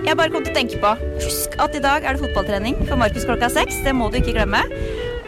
[0.02, 0.90] Jeg bare kom til å tenke på
[1.22, 3.80] Husk at i dag er det fotballtrening for Markus klokka seks.
[3.86, 4.64] Det må du ikke glemme.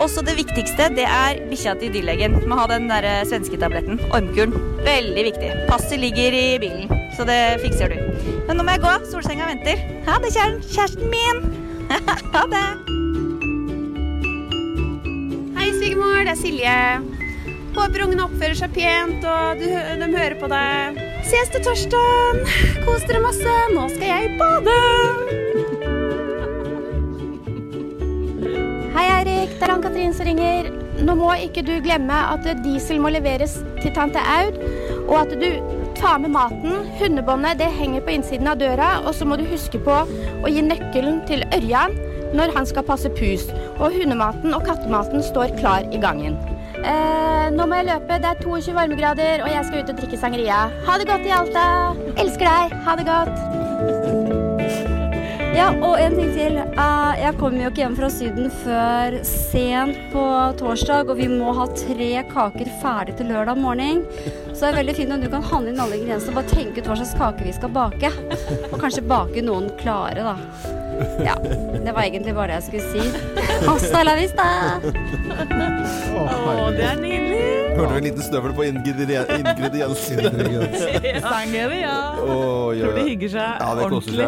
[0.02, 2.40] Også det viktigste det er bikkja til dyrlegen.
[2.50, 4.02] Må ha den der eh, svensketabletten.
[4.10, 4.56] Ormkuren.
[4.84, 5.52] Veldig viktig.
[5.70, 8.00] Passet ligger i bilen, så det fikser du.
[8.50, 8.96] Men nå må jeg gå.
[9.14, 9.84] Solsenga venter.
[10.10, 10.34] Ha det.
[10.36, 11.63] Kjæresten min.
[12.34, 12.68] ha det.
[15.58, 16.24] Hei, svigermor.
[16.26, 16.78] Det er Silje.
[17.74, 21.00] Håper ungene oppfører seg pent, og du, de hører på deg.
[21.30, 22.44] Ses til torsdag.
[22.86, 23.58] Kos dere masse.
[23.74, 24.78] Nå skal jeg bade.
[28.94, 29.54] Hei, Eirik.
[29.58, 30.72] Det er Ann-Katrin som ringer.
[31.04, 34.60] Nå må ikke du glemme at diesel må leveres til tante Aud,
[35.08, 35.50] og at du
[35.98, 36.88] tar med maten.
[37.00, 40.66] Hundebåndet det henger på innsiden av døra, og så må du huske på å gi
[40.66, 41.96] nøkkelen til Ørjan
[42.34, 43.48] når han skal passe pus.
[43.78, 46.38] Og hundematen og kattematen står klar i gangen.
[46.84, 48.20] Eh, nå må jeg løpe.
[48.24, 50.66] Det er 22 varmegrader, og jeg skal ut og drikke sangeria.
[50.90, 51.70] Ha det godt i Alta.
[52.18, 52.78] Elsker deg.
[52.88, 54.23] Ha det godt.
[55.54, 56.56] Ja, og en ting til.
[56.58, 60.24] Eh, jeg kommer jo ikke hjem fra Syden før sent på
[60.60, 64.02] torsdag, og vi må ha tre kaker ferdig til lørdag morgen.
[64.50, 66.82] Så det er veldig fint om du kan handle inn alle ingrediensene og bare tenke
[66.82, 68.12] ut hva slags kake vi skal bake.
[68.72, 70.36] Og kanskje bake noen klare, da.
[71.26, 73.02] Ja, det var egentlig bare det jeg skulle si.
[73.68, 74.48] Hasta la vista!
[76.18, 77.53] Å, det er nydelig!
[77.74, 80.22] Hørte vi en liten støvel på ingredienser?
[81.24, 81.96] Sanger, ja.
[82.22, 82.86] Oh, ja.
[82.86, 84.28] Tror de hygger seg Ja, det koser ordentlig.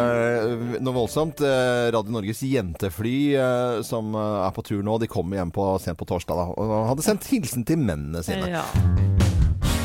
[0.74, 1.42] seg noe voldsomt.
[1.46, 5.68] Eh, Radio Norges jentefly eh, som eh, er på tur nå, de kommer hjem på,
[5.82, 8.50] sent på torsdag da, og hadde sendt hilsen til mennene sine.
[8.58, 8.64] Ja.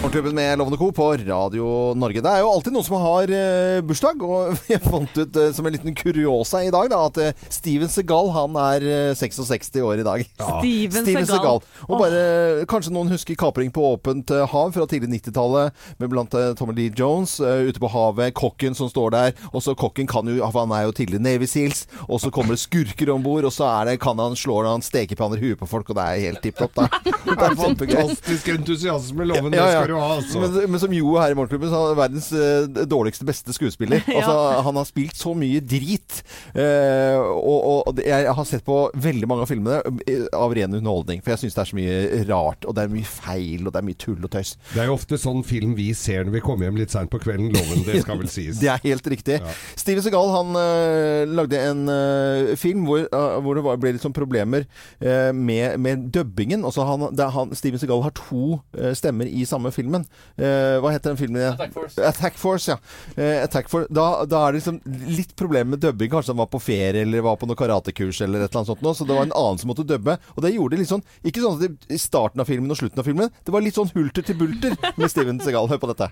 [0.02, 0.92] Morgenklubben med Lovende Co.
[0.92, 2.22] på Radio Norge.
[2.26, 5.68] Det er jo alltid noen som har eh, bursdag, og jeg fant ut eh, som
[5.70, 10.02] en liten kuriosa i dag da, at eh, Steven Segal han er eh, 66 år
[10.02, 10.24] i dag.
[10.42, 11.62] Steven Seagal.
[11.86, 12.24] Og bare,
[12.72, 16.74] Kanskje noen husker kapring på åpent eh, hav fra tidlig 90-tallet, med blant eh, Tommy
[16.80, 19.38] Lee Jones eh, ute på havet, kokken som står der.
[19.54, 22.58] Og så kokken kan jo, for han er jo tidligere Navy Seals, og så kommer
[22.58, 25.62] det skurker om bord, og så er det, kan han slå han stekepanner i huet
[25.62, 26.90] på folk, og det er helt tipp topp, da.
[27.22, 27.96] Det er kjempegøy.
[28.02, 29.54] Fantastisk entusiasme, loven.
[29.54, 29.91] Ja, ja.
[29.92, 30.42] Skal du ha, altså.
[30.42, 34.04] Men, men som Jo her i Morgenklubben, så er verdens eh, dårligste, beste skuespiller.
[34.12, 34.22] Ja.
[34.22, 36.20] Altså, han har spilt så mye drit.
[36.54, 41.22] eh, og, og, jeg har sett på veldig mange av filmene eh, av ren underholdning.
[41.24, 43.82] For jeg syns det er så mye rart, og det er mye feil, og det
[43.82, 44.54] er mye tull og tøys.
[44.74, 47.22] Det er jo ofte sånn film vi ser når vi kommer hjem litt seint på
[47.24, 47.50] kvelden.
[47.56, 48.60] Loven, det skal vel sies.
[48.62, 49.40] Det er helt riktig.
[49.80, 53.08] Steven Segal han eh, lagde en eh, film hvor,
[53.42, 54.68] hvor det var, ble litt sånn problemer
[55.02, 56.66] med, med dubbingen.
[56.68, 58.60] Altså han, det er han, Steven Segal har to
[58.98, 60.08] stemmer i samme filmen.
[60.38, 61.42] Eh, hva heter den filmen?
[61.42, 61.58] igjen?
[61.58, 62.08] Attack Force.
[62.08, 62.78] Attack Force, ja.
[63.18, 63.92] Eh, Attack Force.
[63.92, 64.80] Da, da er det liksom
[65.12, 66.12] litt problem med dubbing.
[66.14, 68.86] Kanskje han var på ferie eller var på noe karatekurs eller et eller annet sånt.
[68.86, 70.18] Nå, så det var en annen som måtte dubbe.
[70.36, 72.80] Og det gjorde det litt sånn Ikke sånn at det i starten av filmen og
[72.80, 73.32] slutten av filmen.
[73.46, 75.70] Det var litt sånn hulter til bulter med Steven Segal.
[75.72, 76.12] Hør på dette.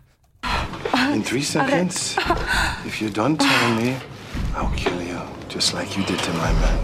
[1.13, 2.15] In three seconds,
[2.85, 3.95] if you don't tell me,
[4.55, 6.77] I'll kill you, just like you did to my men.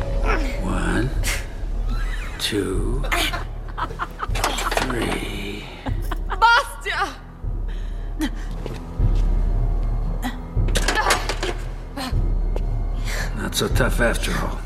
[0.63, 1.09] One,
[2.39, 3.03] two,
[4.81, 5.44] three.
[13.37, 14.59] Not so tough after all.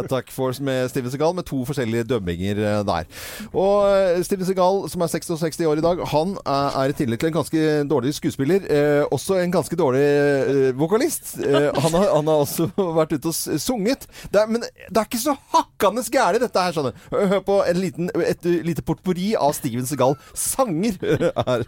[0.00, 3.08] Attack Force med Steven Segal, med to forskjellige dubbinger eh, der.
[3.52, 7.20] Og eh, Steven Segal, som er 66 år i dag, han er, er i tillegg
[7.22, 11.36] til en ganske dårlig skuespiller, eh, også en ganske dårlig eh, vokalist.
[11.38, 14.06] Eh, han, har, han har også vært ute og sunget.
[14.32, 16.72] Det er, men det er ikke så hakkende gærent, dette her.
[16.74, 16.96] Skjønner.
[17.10, 17.16] du.
[17.34, 21.66] Hør på en liten, et lite portbori av Steven Segal sanger her.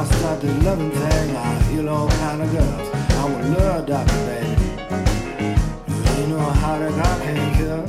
[0.00, 2.88] I start the loving thing, I heal all kind of girls.
[3.20, 4.14] I would love Dr.
[4.24, 4.66] Baby.
[6.18, 7.84] You know how that God can cure.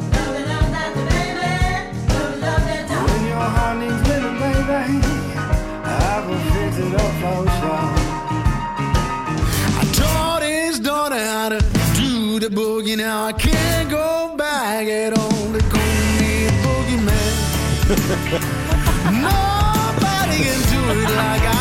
[3.07, 4.99] When your heart needs living, baby,
[5.85, 7.89] I will fix it up for sure.
[9.79, 11.59] I taught his daughter how to
[11.95, 12.97] do the boogie.
[12.97, 15.47] Now I can't go back at all.
[15.53, 15.79] They call
[16.19, 17.31] me a boogeyman.
[19.23, 21.60] Nobody can do it like I.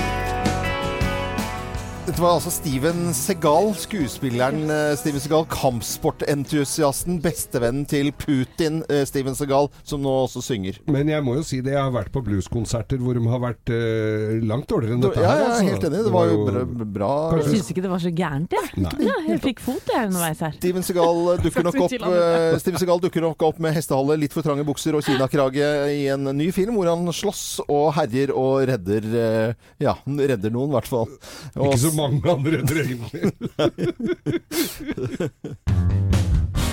[2.11, 9.31] Dette var altså Steven Segal, skuespilleren eh, Steven Segal, kampsportentusiasten, bestevennen til Putin, eh, Steven
[9.39, 10.81] Segal, som nå også synger.
[10.91, 13.71] Men jeg må jo si det, jeg har vært på blueskonserter hvor de har vært
[13.71, 15.39] eh, langt dårligere enn dette Ja, her.
[15.39, 15.69] jeg er altså.
[15.69, 16.01] helt enig.
[16.09, 16.65] Det var jo bra.
[16.97, 17.11] bra.
[17.39, 18.73] Jeg syns ikke det var så gærent, jeg.
[18.83, 18.93] Nei.
[19.07, 20.59] Ja, jeg fikk fot jeg underveis her.
[20.59, 24.43] Steven Segal dukker nok opp, eh, Steven Segal dukker nok opp med hestehale, litt for
[24.49, 29.09] trange bukser og kinakrage i en ny film hvor han slåss og herjer og redder
[29.23, 31.07] eh, Ja, redder noen, i hvert fall.
[31.55, 33.21] Ikke så mange andre enn egentlig.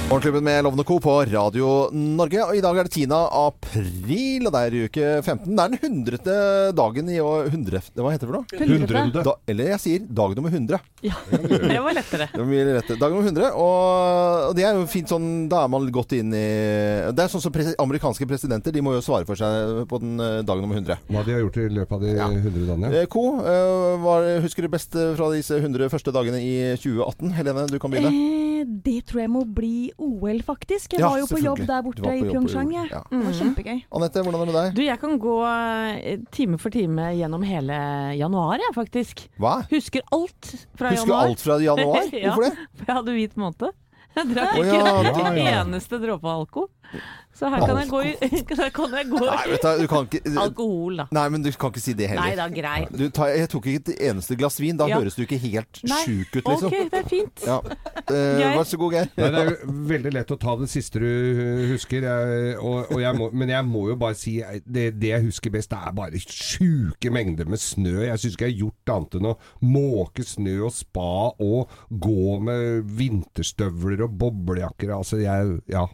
[0.08, 0.96] Morgenklubben med Lovende Co.
[1.00, 2.40] på Radio Norge.
[2.40, 3.10] Og I dag er det 10.
[3.12, 5.50] april, og det er uke 15.
[5.52, 6.36] Det er den hundrete
[6.78, 8.70] dagen i år 100, Hva heter det for noe?
[8.70, 9.24] Hundrete.
[9.26, 10.80] Da, eller jeg sier dag nummer 100.
[11.04, 11.18] Ja,
[11.74, 12.30] det var lettere.
[12.32, 12.96] Det var mye lettere.
[13.02, 13.50] Dag nummer 100.
[13.60, 16.46] Og, og det er jo fint sånn Da er man godt inn i
[17.12, 18.72] Det er sånn som pres amerikanske presidenter.
[18.72, 21.04] De må jo svare for seg på den eh, dag nummer 100.
[21.12, 22.94] Hva de har gjort i løpet av de 100 dagene.
[23.02, 27.36] Eh, Co, eh, husker du best fra disse 100 første dagene i 2018?
[27.42, 28.16] Helene, du kan begynne.
[28.16, 30.92] Eh, det tror jeg må bli OL, faktisk.
[30.94, 32.70] Jeg Ja, var jo på jobb der borte jobb i Pyeongchang.
[32.72, 32.84] Ja.
[32.90, 33.00] ja.
[33.10, 33.38] Det var Mhm.
[33.40, 33.82] kjempegøy.
[33.98, 34.74] Anette, hvordan er det med deg?
[34.78, 35.34] Du, jeg kan gå
[36.04, 37.78] eh, time for time gjennom hele
[38.18, 39.28] januar, jeg, faktisk.
[39.38, 39.56] Hva?
[39.70, 41.26] Husker alt fra Husker januar.
[41.28, 42.08] alt fra januar?
[42.12, 42.56] ja, Hvorfor det?
[42.78, 43.72] For jeg hadde hvit måned.
[44.18, 45.62] Jeg drakk ikke ja, ikke ja, en ja.
[45.64, 46.68] eneste dråpe alko.
[47.38, 48.12] Så her kan jeg gå i
[48.74, 51.04] kan jeg gå Nei, vet du, du kan ikke Alkohol, da.
[51.14, 52.24] Nei, men du kan ikke si det heller.
[52.26, 52.88] Nei da, greit.
[52.98, 54.74] Du, ta, jeg tok ikke et eneste glass vin.
[54.80, 54.98] Da Ja.
[54.98, 56.72] høres du ikke helt Nei, sjuk ut, liksom.
[56.72, 57.44] Ok, det er fint.
[57.46, 57.58] Ja.
[58.08, 59.12] Eh, vær så god, Geir.
[59.20, 59.54] Nei, det er
[59.92, 61.06] veldig lett å ta det siste du
[61.70, 62.08] husker.
[62.08, 64.34] Jeg, og, og jeg må, men jeg må jo bare si
[64.66, 68.00] det, det jeg husker best, det er bare sjuke mengder med snø.
[68.08, 71.70] Jeg syns ikke jeg har gjort annet enn å måke snø og spa og
[72.02, 74.96] gå med vinterstøvler og boblejakker.
[74.98, 75.86] Altså, jeg Ja.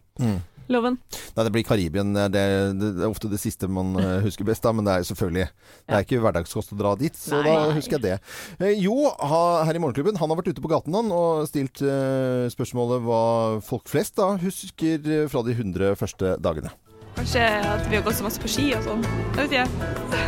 [0.72, 0.96] Loven.
[1.36, 2.14] Nei, det blir Karibien.
[2.16, 2.44] Det, det,
[2.80, 5.46] det er ofte det siste man eh, husker best, da, men det er jo selvfølgelig
[5.48, 7.50] Det er ikke hverdagskost å dra dit, så Nei.
[7.50, 8.16] da husker jeg det.
[8.58, 12.46] Eh, jo, her i Morgenklubben, han har vært ute på gaten han, og stilt eh,
[12.54, 13.22] spørsmålet hva
[13.64, 16.72] folk flest da husker fra de 100 første dagene.
[17.14, 19.04] Kanskje at vi har gått så masse på ski og sånn.
[19.36, 19.68] Det vet jeg.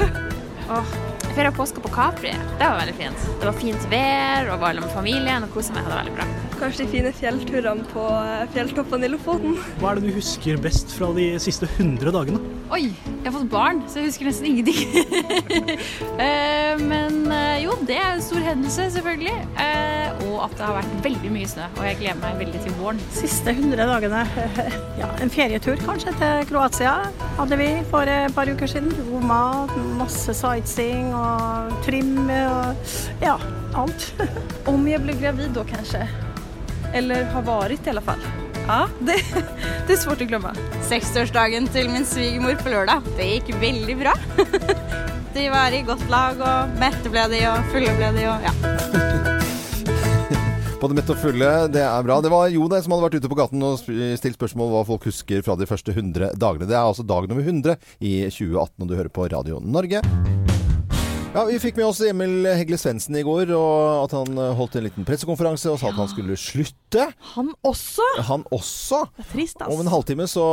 [0.74, 0.96] oh.
[1.32, 2.34] feira påske på Capri.
[2.58, 3.30] Det var veldig fint.
[3.40, 5.88] Det var fint vær, og var med familien og kosa meg.
[5.88, 6.45] Det var veldig bra.
[6.56, 9.58] Kanskje de fine fjellturene på eh, fjelltoppene i Lofoten.
[9.80, 12.40] Hva er det du husker best fra de siste 100 dagene?
[12.72, 14.82] Oi, jeg har fått barn, så jeg husker nesten ingenting.
[16.16, 19.34] Eh, men eh, jo, det er en stor hendelse, selvfølgelig.
[19.60, 21.66] Eh, og at det har vært veldig mye snø.
[21.76, 23.02] Og jeg gleder meg veldig til våren.
[23.14, 24.22] Siste 100 dagene.
[25.00, 26.94] Ja, en ferietur kanskje til Kroatia
[27.36, 28.94] hadde vi for et par uker siden.
[29.10, 33.36] God mat, masse sightseeing og trim og ja,
[33.76, 34.08] alt.
[34.72, 36.06] Om jeg ble gravid da, kanskje.
[36.96, 38.22] Eller har vært, i alle fall.
[38.66, 39.18] Ja, det,
[39.86, 40.52] det er svårt å glemme.
[40.88, 43.04] 60-årsdagen til min svigermor på lørdag.
[43.18, 44.14] Det gikk veldig bra.
[45.36, 48.54] De var i godt lag, og mette ble de, og fulle ble de, og ja.
[50.80, 52.18] Både mette og fulle, det er bra.
[52.24, 55.08] Det var Jo det som hadde vært ute på gaten og stilt spørsmål hva folk
[55.08, 56.68] husker fra de første 100 dagene.
[56.68, 60.00] Det er altså dag nummer 100 i 2018, og du hører på Radio Norge.
[61.34, 64.78] Ja, Vi fikk med oss Emil Hegle Svendsen i går, og at han eh, holdt
[64.78, 67.04] en liten pressekonferanse og sa at han skulle slutte.
[67.34, 68.06] Han også?
[68.24, 69.02] Han også.
[69.18, 69.68] Det er trist, ass.
[69.74, 70.46] Om en halvtime så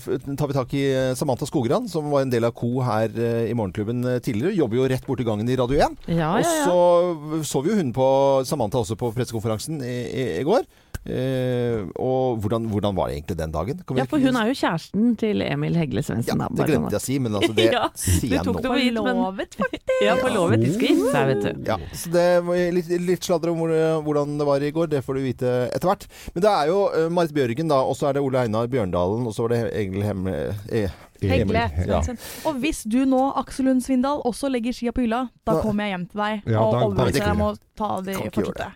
[0.00, 0.06] øh,
[0.40, 3.50] tar vi tak i eh, Samantha Skogran, som var en del av Co her eh,
[3.50, 4.56] i Morgenklubben eh, tidligere.
[4.56, 5.98] Jobber jo rett borti gangen i Radio 1.
[6.08, 6.72] Ja, ja, ja.
[6.72, 8.06] Og så så vi jo hun på
[8.48, 10.64] Samantha også på pressekonferansen i, i, i går.
[11.02, 13.80] Eh, og hvordan, hvordan var det egentlig den dagen?
[13.82, 16.38] Kan vi Ja, for hun er jo kjæresten til Emil Hegle Svendsen.
[16.38, 18.70] Ja, det glemte sånn jeg å si, men altså det Ja, sier du tok det
[18.70, 19.94] for lovet, faktisk.
[20.06, 20.62] Ja, forlovet.
[20.62, 21.70] De skal gifte seg, vet du.
[21.72, 23.62] Ja, så det var litt, litt sladder om
[24.06, 24.90] hvordan det var i går.
[24.92, 26.06] Det får du vite etter hvert.
[26.34, 29.26] Men det er jo uh, Marit Bjørgen, da, og så er det Ole Einar Bjørndalen,
[29.26, 30.36] og så var det Egil Hemme...
[30.70, 31.64] Eh, Hegle.
[31.86, 32.00] Ja.
[32.48, 35.94] Og hvis du nå, Aksel Lund Svindal, også legger skia på hylla, da kommer jeg
[35.96, 38.70] hjem til deg Ja, og overbeviser deg om å ta det fortsatte.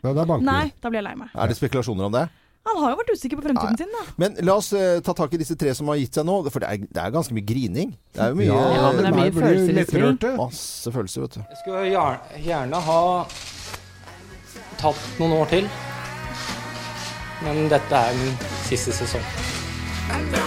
[0.47, 1.31] Nei, da blir jeg lei meg.
[1.35, 2.27] Er det spekulasjoner om det?
[2.67, 4.01] Han har jo vært usikker på fremtiden sin, da.
[4.19, 6.65] Men la oss eh, ta tak i disse tre som har gitt seg nå, for
[6.65, 7.93] det er, det er ganske mye grining.
[8.11, 10.37] Det er jo mye, Ja, Ja, men det er mye følelser i spill.
[10.41, 11.45] Masse følelser, vet du.
[11.47, 12.99] Jeg skulle gjerne, gjerne ha
[14.83, 15.71] tatt noen år til.
[17.47, 18.35] Men dette er min
[18.67, 20.45] siste sesong.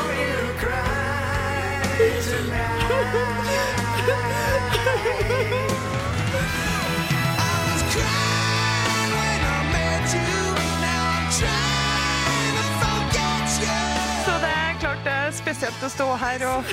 [15.50, 16.70] Spesielt å stå her og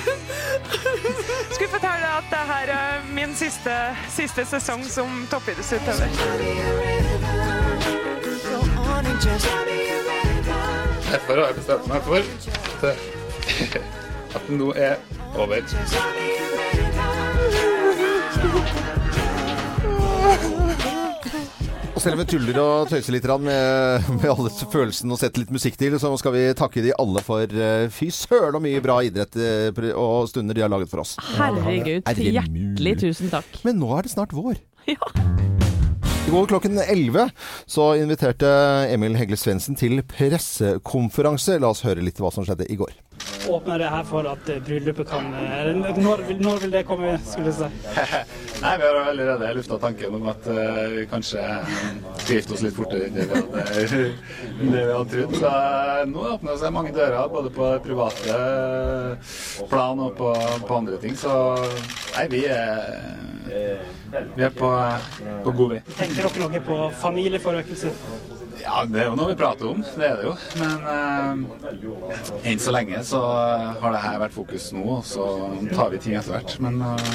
[1.55, 3.73] skulle fortelle at det her er min siste,
[4.13, 6.07] siste sesong som toppidrettsutøver.
[11.07, 13.86] Derfor har jeg bestemt meg for at,
[14.37, 14.97] at den nå er
[15.37, 15.65] over.
[21.97, 25.53] Og selv om vi tuller og tøyser litt med, med alle følelsene og setter litt
[25.55, 28.99] musikk til, så skal vi takke de alle for eh, fy søren og mye bra
[29.07, 31.15] idrett eh, og stunder de har laget for oss.
[31.39, 33.49] Herregud, Er hjertelig tusen takk.
[33.65, 34.61] Men nå er det snart vår.
[34.87, 37.31] I går klokken 11
[37.65, 38.53] så inviterte
[38.91, 41.57] Emil Hegle Svendsen til pressekonferanse.
[41.63, 42.93] La oss høre litt hva som skjedde i går.
[43.47, 47.51] Åpner det her for at eh, bryllupet kan eh, når, når vil det komme, skulle
[47.51, 47.69] jeg si?
[48.63, 51.43] Nei, vi har allerede lufta tanken om at uh, vi kanskje
[52.17, 53.99] skal gifte oss litt fortere enn det vi hadde,
[54.73, 55.35] det vi hadde trodd.
[55.37, 55.51] Så
[56.09, 58.39] nå åpner det seg mange dører, både på private
[59.69, 60.31] plan og på,
[60.65, 61.13] på andre ting.
[61.19, 61.35] Så
[62.15, 62.81] nei, vi er,
[64.33, 64.73] vi er på,
[65.45, 65.83] på god vei.
[65.93, 67.93] Tenker dere noe på familieforøkelse?
[68.61, 70.35] Ja, det er jo noe vi prater om, det er det jo.
[70.59, 73.21] Men eh, enn så lenge så
[73.81, 75.27] har det her vært fokus nå, og så
[75.73, 76.57] tar vi ting etter hvert.
[76.63, 77.11] Men eh,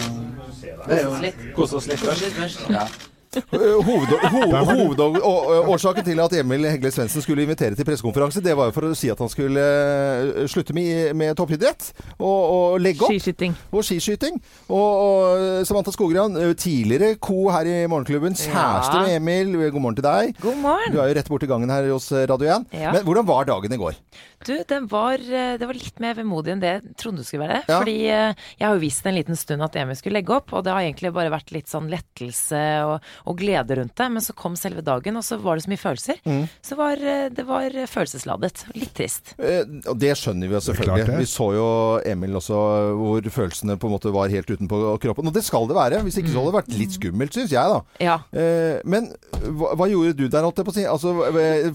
[0.86, 2.62] det er jo kose oss litt først.
[2.72, 2.86] Ja.
[3.32, 8.42] Hovedårsaken hoved, hoved, og- og- årsaken til at Emil Hegle Svendsen skulle invitere til pressekonferanse,
[8.44, 12.26] det var jo for å si at han skulle eh, slutte med, med toppidrett og,
[12.28, 13.12] og legge opp.
[13.12, 13.54] Skiskyting.
[13.72, 14.36] Og skiskyting.
[14.68, 19.06] Og, og Samantha Skogran, eh, tidligere co her i Morgenklubben, kjæreste Ja.
[19.06, 19.70] med Emil.
[19.72, 20.36] God morgen til deg.
[20.42, 20.92] God morgen.
[20.92, 22.66] Du er jo rett borti gangen her hos Radio 1.
[22.72, 22.92] Ja.
[22.92, 23.94] Men hvordan var dagen i går?
[24.46, 27.46] Du, det var, eh, det var litt mer vemodig enn det jeg trodde det skulle
[27.46, 27.60] være.
[27.68, 27.78] Ja.
[27.82, 30.64] Fordi eh, jeg har jo visst en liten stund at Emil skulle legge opp, og
[30.66, 34.08] det har egentlig bare vært litt sånn lettelse og, og glede rundt det.
[34.16, 36.20] Men så kom selve dagen, og så var det så mye følelser.
[36.26, 36.42] Mm.
[36.64, 38.64] Så var, eh, det var følelsesladet.
[38.78, 39.34] Litt trist.
[39.38, 41.06] Eh, og det skjønner vi jo selvfølgelig.
[41.06, 41.20] klart ja.
[41.22, 41.68] Vi så jo
[42.12, 42.58] Emil også
[42.98, 45.30] hvor følelsene på en måte var helt utenpå kroppen.
[45.30, 46.02] Og det skal det være.
[46.06, 48.02] Hvis ikke så hadde det vært litt skummelt, syns jeg, da.
[48.02, 48.18] Ja.
[48.34, 49.12] Eh, men
[49.52, 50.88] hva, hva gjorde du der, holdt jeg på å si?
[50.88, 51.14] Altså,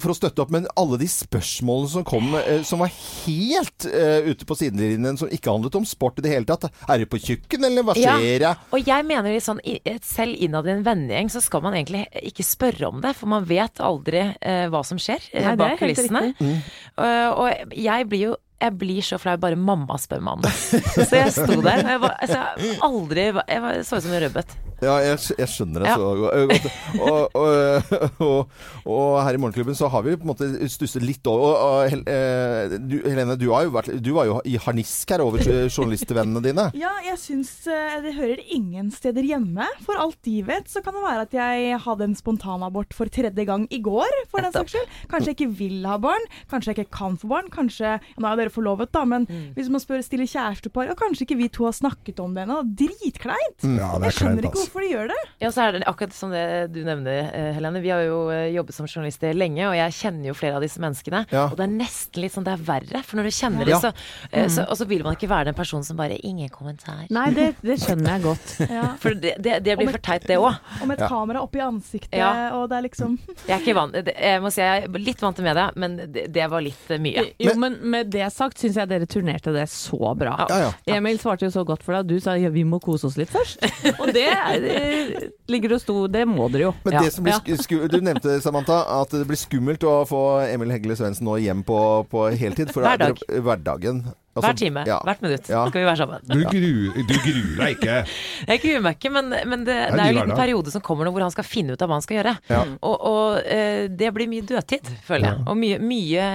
[0.02, 4.30] for å støtte opp men alle de spørsmålene som kom, eh, som var helt uh,
[4.30, 6.70] ute på sidelinjen, som ikke handlet om sport i det hele tatt.
[6.88, 8.48] Er du på tjukken, eller hva skjer?
[8.48, 8.56] Ja.
[8.74, 9.62] Og jeg mener litt sånn,
[10.06, 13.48] selv innad i en vennegjeng så skal man egentlig ikke spørre om det, for man
[13.50, 16.32] vet aldri uh, hva som skjer eh, Nei, bak kulissene.
[16.40, 16.60] Mm.
[16.98, 20.54] Uh, og jeg blir jo jeg blir så flau bare mamma spør meg om det.
[20.96, 21.84] Så jeg sto der.
[21.84, 24.56] og Jeg, var, altså, aldri Jeg var, så ut som en rødbet.
[24.84, 25.96] Ja, jeg, jeg skjønner det Ja.
[25.98, 26.68] så godt.
[27.02, 27.94] Og, og,
[28.28, 28.52] og,
[28.86, 31.56] og her i Morgenklubben så har vi på en måte stusset litt over og,
[31.96, 35.42] og, eh, du, Helene, du, har jo vært, du var jo i harnisk her over
[35.44, 36.68] journalistvennene dine.
[36.78, 39.66] Ja, jeg syns eh, det hører ingen steder hjemme.
[39.86, 43.48] For alt de vet, så kan det være at jeg hadde en spontanabort for tredje
[43.50, 44.94] gang i går, for den saks skyld.
[45.12, 47.50] Kanskje jeg ikke vil ha barn, kanskje jeg ikke kan få barn.
[47.54, 49.50] Kanskje Nå er dere forlovet, da, men Mm.
[49.58, 52.62] hvis man spør stille kjærestepar, og kanskje ikke vi to har snakket om det ennå.
[52.80, 53.64] Dritkleint!
[53.66, 53.76] Mm.
[53.80, 54.67] Ja, det er jeg skjønner kleint, ikke ass.
[54.68, 55.18] Hvorfor de gjør det.
[55.42, 56.44] Ja, så er det akkurat som det
[56.76, 57.82] du nevner, eh, Helene.
[57.84, 60.82] Vi har jo eh, jobbet som journalister lenge, og jeg kjenner jo flere av disse
[60.84, 61.24] menneskene.
[61.32, 61.46] Ja.
[61.52, 63.80] Og det er nesten litt sånn det er verre, for når du kjenner Ja.
[63.80, 63.94] det, så,
[64.32, 64.50] eh, Mm.
[64.54, 67.06] så Og så vil man ikke være den personen som bare Ingen kommentar.
[67.10, 68.54] Nei, det, det skjønner jeg godt.
[68.78, 68.96] Ja.
[69.00, 70.58] For det, det, det blir et, for teit, det òg.
[70.82, 72.52] Og med et kamera oppi ansiktet, Ja.
[72.58, 75.36] og det er liksom Jeg er ikke vant Jeg må si jeg er litt vant
[75.36, 77.24] til media, men det, det var litt mye.
[77.40, 80.36] Jo, men med det sagt syns jeg dere turnerte det så bra.
[80.50, 83.08] Ja, Emil svarte jo så godt for deg, og du sa ja, vi må kose
[83.08, 83.64] oss litt først.
[84.02, 84.28] Og det
[84.64, 86.74] eh, ligger og sto, det må dere jo.
[86.86, 90.74] Men det som blir sku, Du nevnte, Samantha, at det blir skummelt å få Emil
[90.74, 91.80] Hegle Svendsen nå hjem på,
[92.12, 92.74] på heltid.
[92.76, 93.22] For Hverdag.
[93.28, 94.06] Hverdagen.
[94.38, 94.98] Altså, Hver time, ja.
[95.08, 95.64] hvert minutt Ja.
[95.70, 96.28] skal vi være sammen.
[96.30, 97.96] Du, gru, du gruer deg ikke.
[98.52, 100.84] Jeg gruer meg ikke, men, men det, er det er jo en liten periode som
[100.86, 102.36] kommer nå hvor han skal finne ut av hva han skal gjøre.
[102.54, 102.62] Ja.
[102.86, 105.42] Og, og eh, det blir mye dødtid, føler jeg.
[105.50, 106.28] Og mye, mye,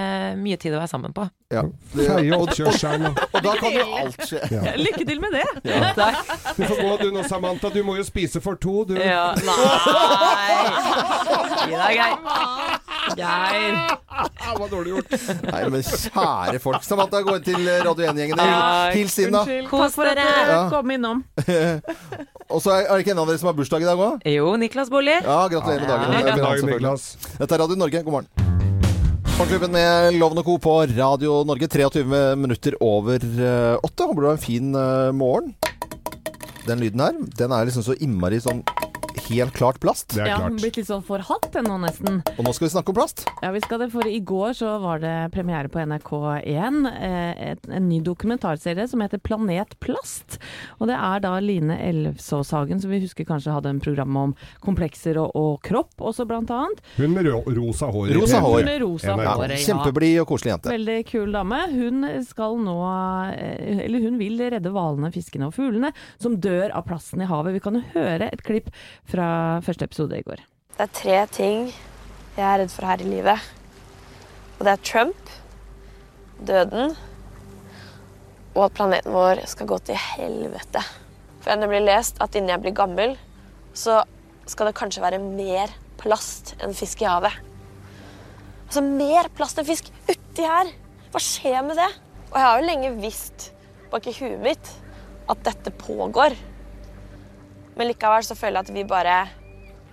[0.43, 1.25] mye tid å være sammen på.
[1.53, 1.63] Ja.
[1.93, 4.39] Det, oppkjørselen og Og da kan jo alt skje.
[4.51, 4.73] Ja.
[4.85, 5.45] Lykke til med det!
[5.69, 5.91] Ja.
[5.97, 6.31] Takk.
[6.57, 7.69] Du får gå du nå, Samantha.
[7.73, 8.95] Du må jo spise for to, du.
[8.97, 10.57] Ja, nei
[11.63, 12.15] Gi deg, Geir.
[13.17, 13.77] Geir.
[14.43, 15.13] Det var dårlig gjort.
[15.47, 16.83] Nei, men kjære folk.
[16.85, 18.39] Samantha, gå inn til Radio 1-gjengen.
[18.39, 18.95] Takk.
[18.97, 19.43] Hils inn, da.
[19.69, 20.57] Kos for at dere.
[20.73, 21.23] kom innom.
[22.53, 24.25] Og så er det ikke en av dere som har bursdag i dag òg?
[24.29, 25.15] Jo, Niklas Bolli.
[25.19, 26.13] Ja, gratulerer med dagen.
[26.13, 26.81] Ja, er selvfølgelig.
[26.81, 27.37] Niklas.
[27.39, 28.03] Dette er Radio Norge.
[28.03, 28.29] God morgen.
[29.33, 30.57] Morgenklubben med Loven og Co.
[30.61, 31.67] på Radio Norge.
[31.67, 32.05] 23
[32.37, 34.05] minutter over eh, åtte.
[34.09, 35.55] Håper du har en fin eh, morgen.
[36.67, 38.61] Den lyden her, den er liksom så innmari sånn
[39.29, 40.15] helt klart plast.
[40.17, 42.21] ja, Blitt litt sånn forhatt nå, nesten.
[42.35, 43.25] Og nå skal vi snakke om plast.
[43.43, 46.89] Ja, vi skal det, for I går så var det premiere på NRK1.
[46.93, 50.39] Eh, en ny dokumentarserie som heter Planet plast.
[50.79, 55.19] Og det er da Line Elvsåshagen, som vi husker kanskje hadde en program om komplekser
[55.21, 56.83] og, og kropp også, blant annet.
[56.97, 58.13] Hun med ro rosa hår.
[58.17, 58.59] Rosa hår.
[58.59, 59.61] Hun Med rosa ja, hår, ja.
[59.67, 60.73] Kjempeblid og koselig jente.
[60.73, 61.61] Veldig kul dame.
[61.73, 62.77] Hun skal nå
[63.33, 67.57] eh, Eller hun vil redde hvalene, fiskene og fuglene som dør av plasten i havet.
[67.57, 68.71] Vi kan jo høre et klipp
[69.13, 69.29] fra
[69.65, 70.41] første episode i går.
[70.73, 73.49] Det er tre ting jeg er redd for her i livet.
[74.57, 75.33] Og det er Trump,
[76.41, 76.95] døden
[78.53, 80.81] og at planeten vår skal gå til helvete.
[81.41, 83.15] For jeg har nemlig lest at innen jeg blir gammel,
[83.73, 84.01] så
[84.49, 87.33] skal det kanskje være mer plast enn fisk i havet.
[88.67, 90.69] Altså mer plast enn fisk uti her!
[91.13, 91.89] Hva skjer med det?
[92.31, 93.51] Og jeg har jo lenge visst
[93.91, 94.71] bak i huet mitt
[95.29, 96.33] at dette pågår.
[97.77, 99.15] Men likevel så føler jeg at vi bare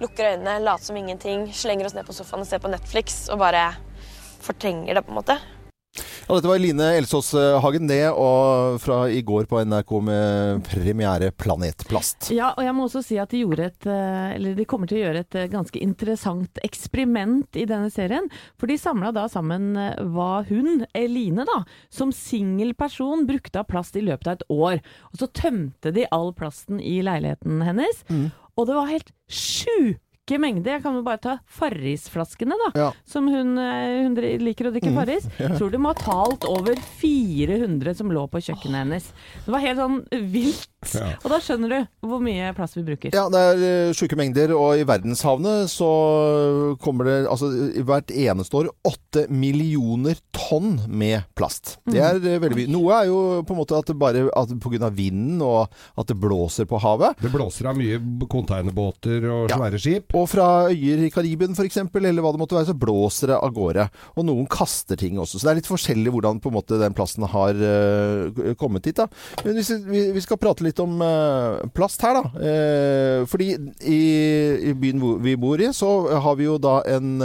[0.00, 3.40] lukker øynene, later som ingenting, slenger oss ned på sofaen og ser på Netflix og
[3.40, 3.70] bare
[4.40, 5.36] fortrenger det, på en måte.
[6.30, 11.32] Ja, dette var Line Elsås Hagen, det, og fra i går på NRK med premiere
[11.34, 12.28] Planetplast.
[12.30, 15.00] Ja, og jeg må også si at de, gjorde et, eh, eller de kommer til
[15.00, 18.30] å gjøre et eh, ganske interessant eksperiment i denne serien.
[18.62, 23.66] For de samla da sammen eh, hva hun, Eline, da, som singel person brukte av
[23.72, 24.84] plast i løpet av et år.
[25.10, 28.06] Og så tømte de all plasten i leiligheten hennes.
[28.54, 29.10] Og det var helt
[30.30, 30.76] sjuke mengder.
[30.78, 32.90] Jeg kan jo bare ta Farris-flaskene, da.
[33.08, 35.26] Som hun, eh, hun liker å drikke Mm, Farris.
[35.38, 35.56] ja.
[35.56, 39.12] Tror det må ha talt over 400 som lå på kjøkkenet hennes.
[39.44, 40.68] Det var helt sånn vilt.
[40.94, 41.16] Ja.
[41.24, 43.12] Og da skjønner du hvor mye plass vi bruker.
[43.12, 47.50] Ja, det er uh, sjuke mengder, og i verdenshavene så kommer det altså
[47.84, 51.78] hvert eneste år åtte millioner tonn med plast.
[51.84, 52.40] Det er mm.
[52.40, 52.70] veldig mye.
[52.72, 55.68] Noe er jo på en måte at det bare at på grunn av vinden og
[56.00, 57.20] at det blåser på havet.
[57.20, 58.00] Det blåser av mye
[58.30, 60.16] containerbåter og svære skip.
[60.20, 63.52] Og fra øyer i Karibien f.eks., eller hva det måtte være, så blåser det av
[63.56, 63.86] gårde.
[64.16, 65.38] Og noen kaster ting også.
[65.38, 69.00] Så det er litt forskjellig hvordan på en måte den plasten har uh, kommet hit.
[69.00, 69.08] da.
[69.44, 72.32] Men hvis vi, vi skal prate litt om uh, plast her, da.
[72.36, 73.52] Uh, fordi
[73.88, 74.00] i,
[74.70, 75.90] i byen vi bor i, så
[76.20, 77.20] har vi jo da en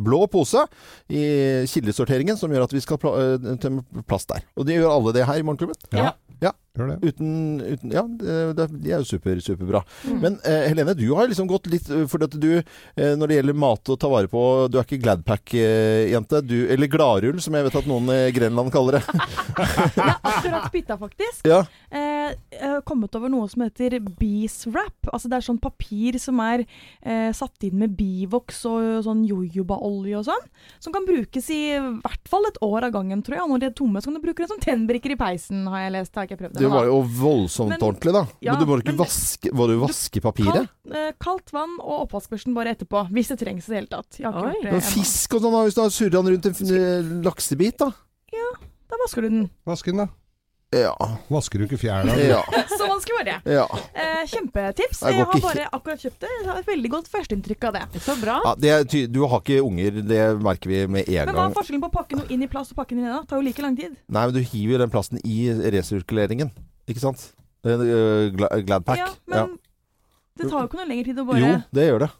[0.00, 0.62] blå pose
[1.10, 1.22] i
[1.70, 3.12] kildesorteringen som gjør at vi skal pla
[3.60, 4.44] tømme plast der.
[4.58, 5.78] Og det gjør alle det her i Morgenklubben.
[5.96, 6.12] Ja.
[6.40, 6.54] Ja.
[6.78, 6.96] Gjør det.
[7.10, 7.30] Uten,
[7.66, 9.80] uten Ja, det, det, de er jo super, superbra.
[10.22, 13.38] Men eh, Helene, du har liksom gått litt eh, Fordi at du, eh, når det
[13.40, 16.42] gjelder mat å ta vare på Du er ikke Gladpack-jente.
[16.46, 19.02] du eller Gladrull, som jeg vet at noen i Grenland kaller det.
[20.22, 21.48] Akkurat bytta, faktisk.
[21.48, 21.64] Ja.
[21.90, 25.10] Eh, jeg har kommet over noe som heter beeswrap.
[25.10, 26.62] Altså det er sånn papir som er
[27.02, 30.46] eh, satt inn med bivoks og sånn jojobaolje og sånn.
[30.82, 33.46] Som kan brukes i hvert fall et år av gangen, tror jeg.
[33.46, 35.86] Og når de er tomme, så kan du bruke det som tennbrikker i peisen, har
[35.86, 36.14] jeg lest.
[36.14, 38.22] Det har ikke jeg prøvd Det ennå, var jo voldsomt Men- ordentlig, da.
[38.42, 40.68] ja, men du må ikke vaske Må du vaske papiret?
[40.68, 44.10] Kaldt, eh, kaldt vann og oppvaskbørsten bare etterpå, hvis det trengs i det hele tatt.
[44.18, 47.78] Det Men fisk og sånn, da, hvis du har surra den rundt en eh, laksebit,
[47.78, 47.90] da?
[48.32, 48.50] Ja,
[48.90, 49.50] Da vasker du den.
[49.66, 50.08] Vask den, da.
[50.72, 50.94] Ja.
[51.30, 52.14] Vasker du ikke fjæra?
[52.18, 52.42] Ja.
[53.10, 53.36] Var det.
[53.52, 53.64] Ja.
[53.94, 55.00] Eh, kjempetips.
[55.02, 56.30] Jeg har bare akkurat kjøpt det.
[56.40, 58.02] Jeg har et veldig godt førsteinntrykk av det.
[58.04, 58.36] Så bra.
[58.44, 61.26] Ja, det er ty du har ikke unger, det merker vi med en gang.
[61.30, 63.10] Men hva er forskjellen på å pakke noe inn i plast og pakke den inn
[63.10, 63.96] i Det tar jo like lang tid.
[64.08, 65.38] Nei, men du hiver jo den plasten i
[65.76, 66.50] resirkuleringen,
[66.88, 67.30] ikke sant?
[67.64, 68.98] Øh, Gla- Gladpack.
[68.98, 69.58] Ja, men
[70.38, 72.10] det tar jo ikke noe lengre tid å bare Jo, det gjør det.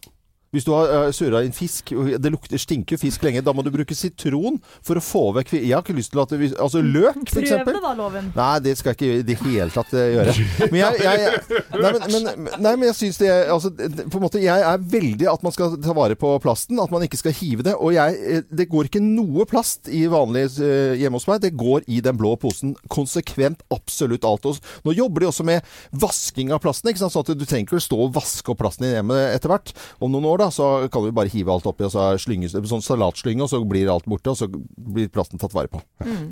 [0.51, 3.71] Hvis du har uh, surra inn fisk, det lukter, stinker fisk lenge, da må du
[3.71, 7.21] bruke sitron for å få vekk Jeg har ikke lyst til at det, Altså løk,
[7.31, 8.31] for Prøv det da, Loven.
[8.35, 10.35] Nei, det skal jeg ikke i det hele tatt eh, gjøre.
[10.73, 13.71] Men jeg, jeg, Nei, men, men, nei, men jeg syns det altså,
[14.11, 16.81] På en måte, Jeg er veldig at man skal ta vare på plasten.
[16.83, 17.77] At man ikke skal hive det.
[17.79, 21.45] Og jeg, eh, det går ikke noe plast i vanlig eh, hjemme hos meg.
[21.45, 22.75] Det går i den blå posen.
[22.91, 23.63] Konsekvent.
[23.75, 24.51] Absolutt alt.
[24.51, 26.91] Og nå jobber de også med vasking av plasten.
[26.91, 27.15] Ikke sant?
[27.15, 29.75] Sånn at du trenger ikke å stå og vaske opp plasten i hjemmet etter hvert.
[30.03, 32.85] Om noen år da, så kan du bare hive alt oppi og så slynge, sånn
[32.85, 35.83] salatslynge, og så blir alt borte, og så blir plasten tatt vare på.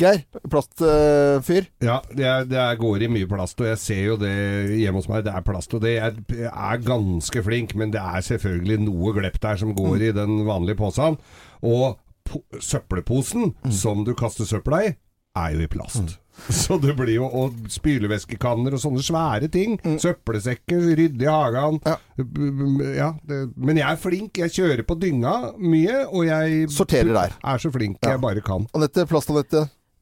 [0.00, 1.68] Geir, plastfyr?
[1.84, 4.34] Ja, det, er, er, går i mye plast, og jeg ser jo det
[4.78, 5.24] hjemme hos meg.
[5.26, 9.14] Det er plast, og det er, jeg er ganske flink, men det er selvfølgelig noe
[9.16, 11.18] glepp der som går i den vanlige posen.
[11.66, 11.98] Og
[12.28, 14.94] po søppelposen som du kaster søpla i,
[15.38, 16.18] er jo i plast.
[16.62, 19.78] Så det blir jo Og spylevæskekanner og sånne svære ting.
[20.00, 21.80] Søppelsekker, rydde i hagen.
[21.84, 21.96] Ja.
[23.28, 24.38] det, men jeg er flink.
[24.38, 27.36] Jeg kjører på dynga mye, og jeg Sorterer der.
[27.44, 28.66] er så flink jeg bare kan.
[28.74, 29.06] Anette,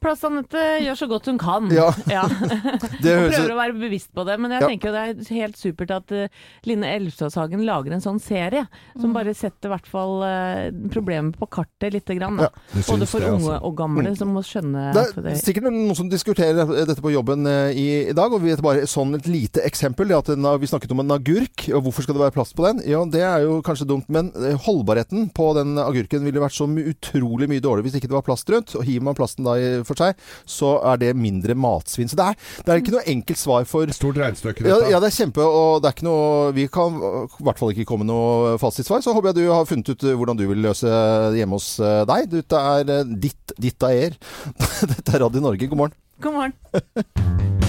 [0.07, 0.63] plast, Anette.
[0.87, 1.69] Gjør så godt hun kan.
[1.75, 1.91] Ja.
[2.17, 2.23] Ja.
[3.03, 4.37] Prøver å være bevisst på det.
[4.41, 4.69] Men jeg Ja.
[4.71, 6.27] tenker jo det er helt supert at uh,
[6.69, 8.65] Line Elvståshagen lager en sånn serie
[8.99, 12.39] som bare setter i hvert fall uh, problemet på kartet lite grann.
[12.41, 12.51] Ja,
[12.87, 13.51] Både for det, altså.
[13.53, 17.13] unge og gamle som må skjønne Det er det sikkert noen som diskuterer dette på
[17.15, 20.09] jobben uh, i, i dag, og vi vet bare sånn et lite eksempel.
[20.11, 22.67] Det at en, vi snakket om en agurk, og hvorfor skal det være plass på
[22.69, 22.83] den?
[22.89, 24.31] Ja, det er jo kanskje dumt, men
[24.67, 28.51] holdbarheten på den agurken ville vært så utrolig mye dårligere hvis ikke det var plast
[28.53, 28.75] rundt.
[28.79, 32.11] Og hiver man plasten da i- for seg, så er det mindre matsvinn.
[32.11, 34.93] Så det er, det er ikke noe enkelt svar for Stort regnestykke, Ja, dette.
[34.95, 37.87] ja, det er kjempe, og det er ikke noe Vi kan i hvert fall ikke
[37.89, 39.03] komme med noe fasitsvar.
[39.05, 41.69] Så håper jeg du har funnet ut eh, hvordan du vil løse det hjemme hos
[41.81, 42.31] eh, deg.
[42.33, 44.17] Dette er eh, ditt, ditt eier.
[44.17, 44.19] er.
[44.95, 45.71] Dette er Radio Norge.
[45.71, 45.97] God morgen.
[46.21, 47.57] God morgen.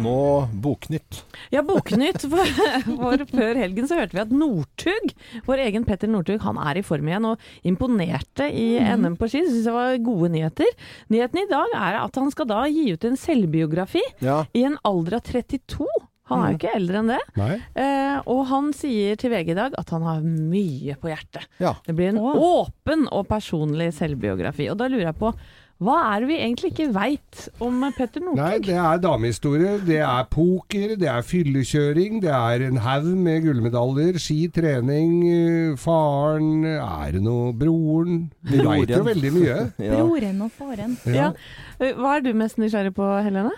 [0.00, 1.18] Og nå Boknytt.
[1.52, 2.22] Ja, Boknytt.
[2.30, 2.52] For,
[2.88, 5.12] for før helgen så hørte vi at Northug,
[5.48, 9.42] vår egen Petter Northug, han er i form igjen og imponerte i NM på ski.
[9.46, 10.70] Syns det var gode nyheter.
[11.12, 14.44] Nyheten i dag er at han skal da gi ut en selvbiografi Ja.
[14.56, 15.86] i en alder av 32.
[16.30, 16.58] Han er jo Mm.
[16.60, 17.56] ikke eldre enn det.
[17.74, 21.48] Eh, og han sier til VG i dag at han har mye på hjertet.
[21.58, 21.72] Ja.
[21.84, 24.68] Det blir en åpen og personlig selvbiografi.
[24.70, 25.32] Og da lurer jeg på,
[25.80, 28.36] hva er det vi egentlig ikke veit om Petter Northug?
[28.36, 33.46] Nei, det er damehistorie, det er poker, det er fyllekjøring, det er en haug med
[33.46, 39.58] gullmedaljer, ski, trening, eh, faren, er det noe broren Vi veit jo veldig mye.
[39.90, 39.96] Ja.
[40.04, 40.98] Broren og faren.
[41.08, 41.30] Ja.
[41.80, 41.92] Ja.
[41.96, 43.54] Hva er du mest nysgjerrig på, Helene?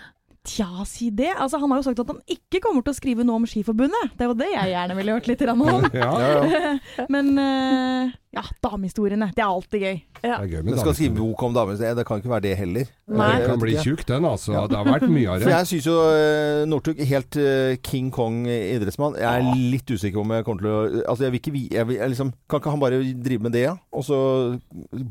[0.47, 1.31] Tja, si det.
[1.39, 4.15] Altså, han har jo sagt at han ikke kommer til å skrive noe om Skiforbundet.
[4.15, 5.63] Det er jo det jeg gjerne ville hørt litt om.
[5.95, 6.09] Ja.
[6.19, 6.73] Ja,
[7.13, 9.27] Men eh, ja, damehistoriene.
[9.35, 9.97] Det er alltid gøy.
[10.23, 10.37] Ja.
[10.39, 12.53] Det er gøy med Men skal skrive bok om damer, det kan ikke være det
[12.57, 12.87] heller.
[13.13, 14.55] Nei, det kan bli tjukk den, altså.
[14.71, 15.57] Det har vært mye av For det.
[15.57, 19.17] jeg syns jo uh, Northug helt eh, King Kong idrettsmann.
[19.21, 20.81] Jeg er litt usikker om jeg kommer til å
[21.13, 21.63] Altså, jeg vil ikke vi...
[21.75, 23.75] Jeg vil, jeg liksom, kan ikke han bare drive med det, ja?
[23.93, 24.19] Og så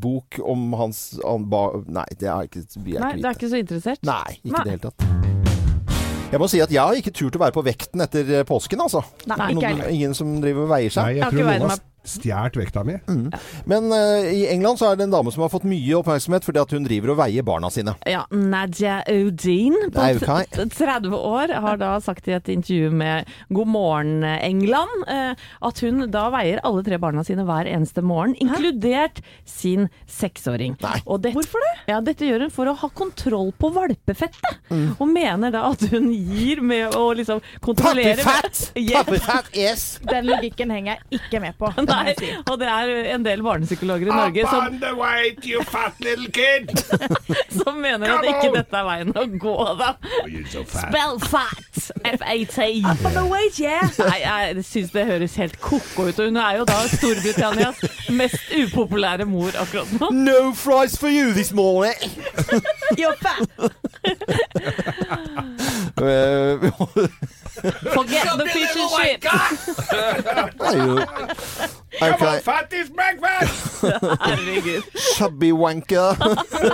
[0.03, 3.35] bok om hans han, ba, Nei, det er ikke, vi er Nei, ikke er vite.
[3.39, 4.03] ikke så interessert?
[4.09, 4.65] Nei, ikke i Nei.
[4.65, 5.09] det hele tatt.
[6.33, 8.81] Jeg må si at jeg har ikke turt å være på vekten etter eh, påsken,
[8.81, 9.03] altså.
[9.29, 9.91] Nei, ikke Noen, heller.
[9.93, 11.05] ingen som driver og veier seg.
[11.11, 12.97] Nei, Jeg har jeg tror ikke veid noen har meg- stjålet vekta mi.
[13.65, 16.63] Men uh, i England så er det en dame som har fått mye oppmerksomhet fordi
[16.63, 17.95] at hun driver og veier barna sine.
[18.09, 20.47] Ja, Nadia Odin på okay.
[20.73, 25.33] 30 år har da sagt i et intervju med God morgen England uh,
[25.69, 30.77] at hun da veier alle tre barna sine hver eneste morgen, inkludert sin seksåring.
[31.07, 31.73] Hvorfor det?
[31.93, 34.95] Ja, dette gjør hun for å ha kontroll på valpefettet, Mm.
[34.99, 38.61] og mener da at hun gir med å liksom kontrollere Puppyfat!
[38.79, 39.05] Yeah.
[39.05, 39.99] Puppyfat, yes!
[40.09, 41.69] Den logikken henger jeg ikke med på.
[41.93, 42.15] Nei,
[42.49, 46.73] og det er en del barnepsykologer i Norge som, the weight, you fat little kid!
[47.59, 49.93] som mener at ikke dette er veien å gå, da.
[50.51, 50.65] so.
[50.73, 51.59] Spell fat!
[52.05, 52.59] F-A-T.
[52.85, 53.91] Up on the weight, yeah!
[53.99, 56.19] Nei, jeg syns det høres helt ko-ko ut.
[56.19, 57.83] Og hun er jo da Storbritannias
[58.13, 60.11] mest upopulære mor akkurat nå.
[60.17, 61.95] No fries for you this morning!
[63.01, 63.49] You're fat!
[67.99, 69.23] Forget the fish and shit!
[69.23, 69.31] det
[72.01, 72.43] er jo Ok.
[72.45, 73.83] fat is breakfast!
[73.83, 74.83] Herregud.
[75.17, 76.17] Chubby wanker.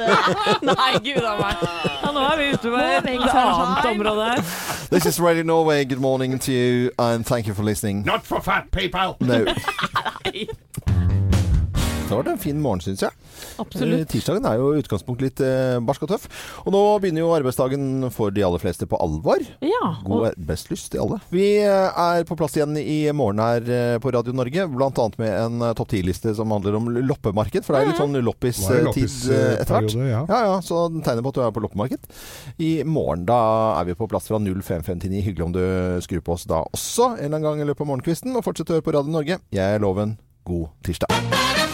[0.71, 1.57] Nei, gud a meg.
[2.05, 4.43] Ja, nå er vi ute med et Morning, annet område her.
[4.91, 5.85] This is Radio Norway.
[5.85, 8.05] Good morning to you and thank you for listening.
[8.05, 9.17] Not for fat people!
[9.21, 9.45] No.
[10.25, 10.49] Nei.
[12.09, 13.13] Det var en fin morgen, syns jeg.
[13.61, 14.01] Absolutt.
[14.01, 16.23] Eh, Tirsdagen er jo i utgangspunktet litt eh, barsk og tøff.
[16.65, 19.43] Og nå begynner jo arbeidsdagen for de aller fleste på alvor.
[19.61, 21.19] Ja, God og arbeidslyst til alle.
[21.35, 25.09] Vi eh, er på plass igjen i morgen her på Radio Norge, bl.a.
[25.21, 27.67] med en topp ti-liste som handler om loppemarked.
[27.67, 29.97] For det er litt sånn loppis-tid loppis, etter hvert.
[30.09, 30.23] ja.
[30.33, 32.09] Ja, ja, så den tegner på at du er på loppemarked.
[32.65, 33.41] I morgen da
[33.83, 35.21] er vi på plass fra 0559.
[35.29, 35.63] Hyggelig om du
[36.09, 38.33] skrur på oss da også en eller annen gang i løpet av morgenkvisten.
[38.41, 39.43] Og fortsett å høre på Radio Norge.
[39.53, 40.17] Jeg er Loven.
[40.49, 41.68] God tirsdag.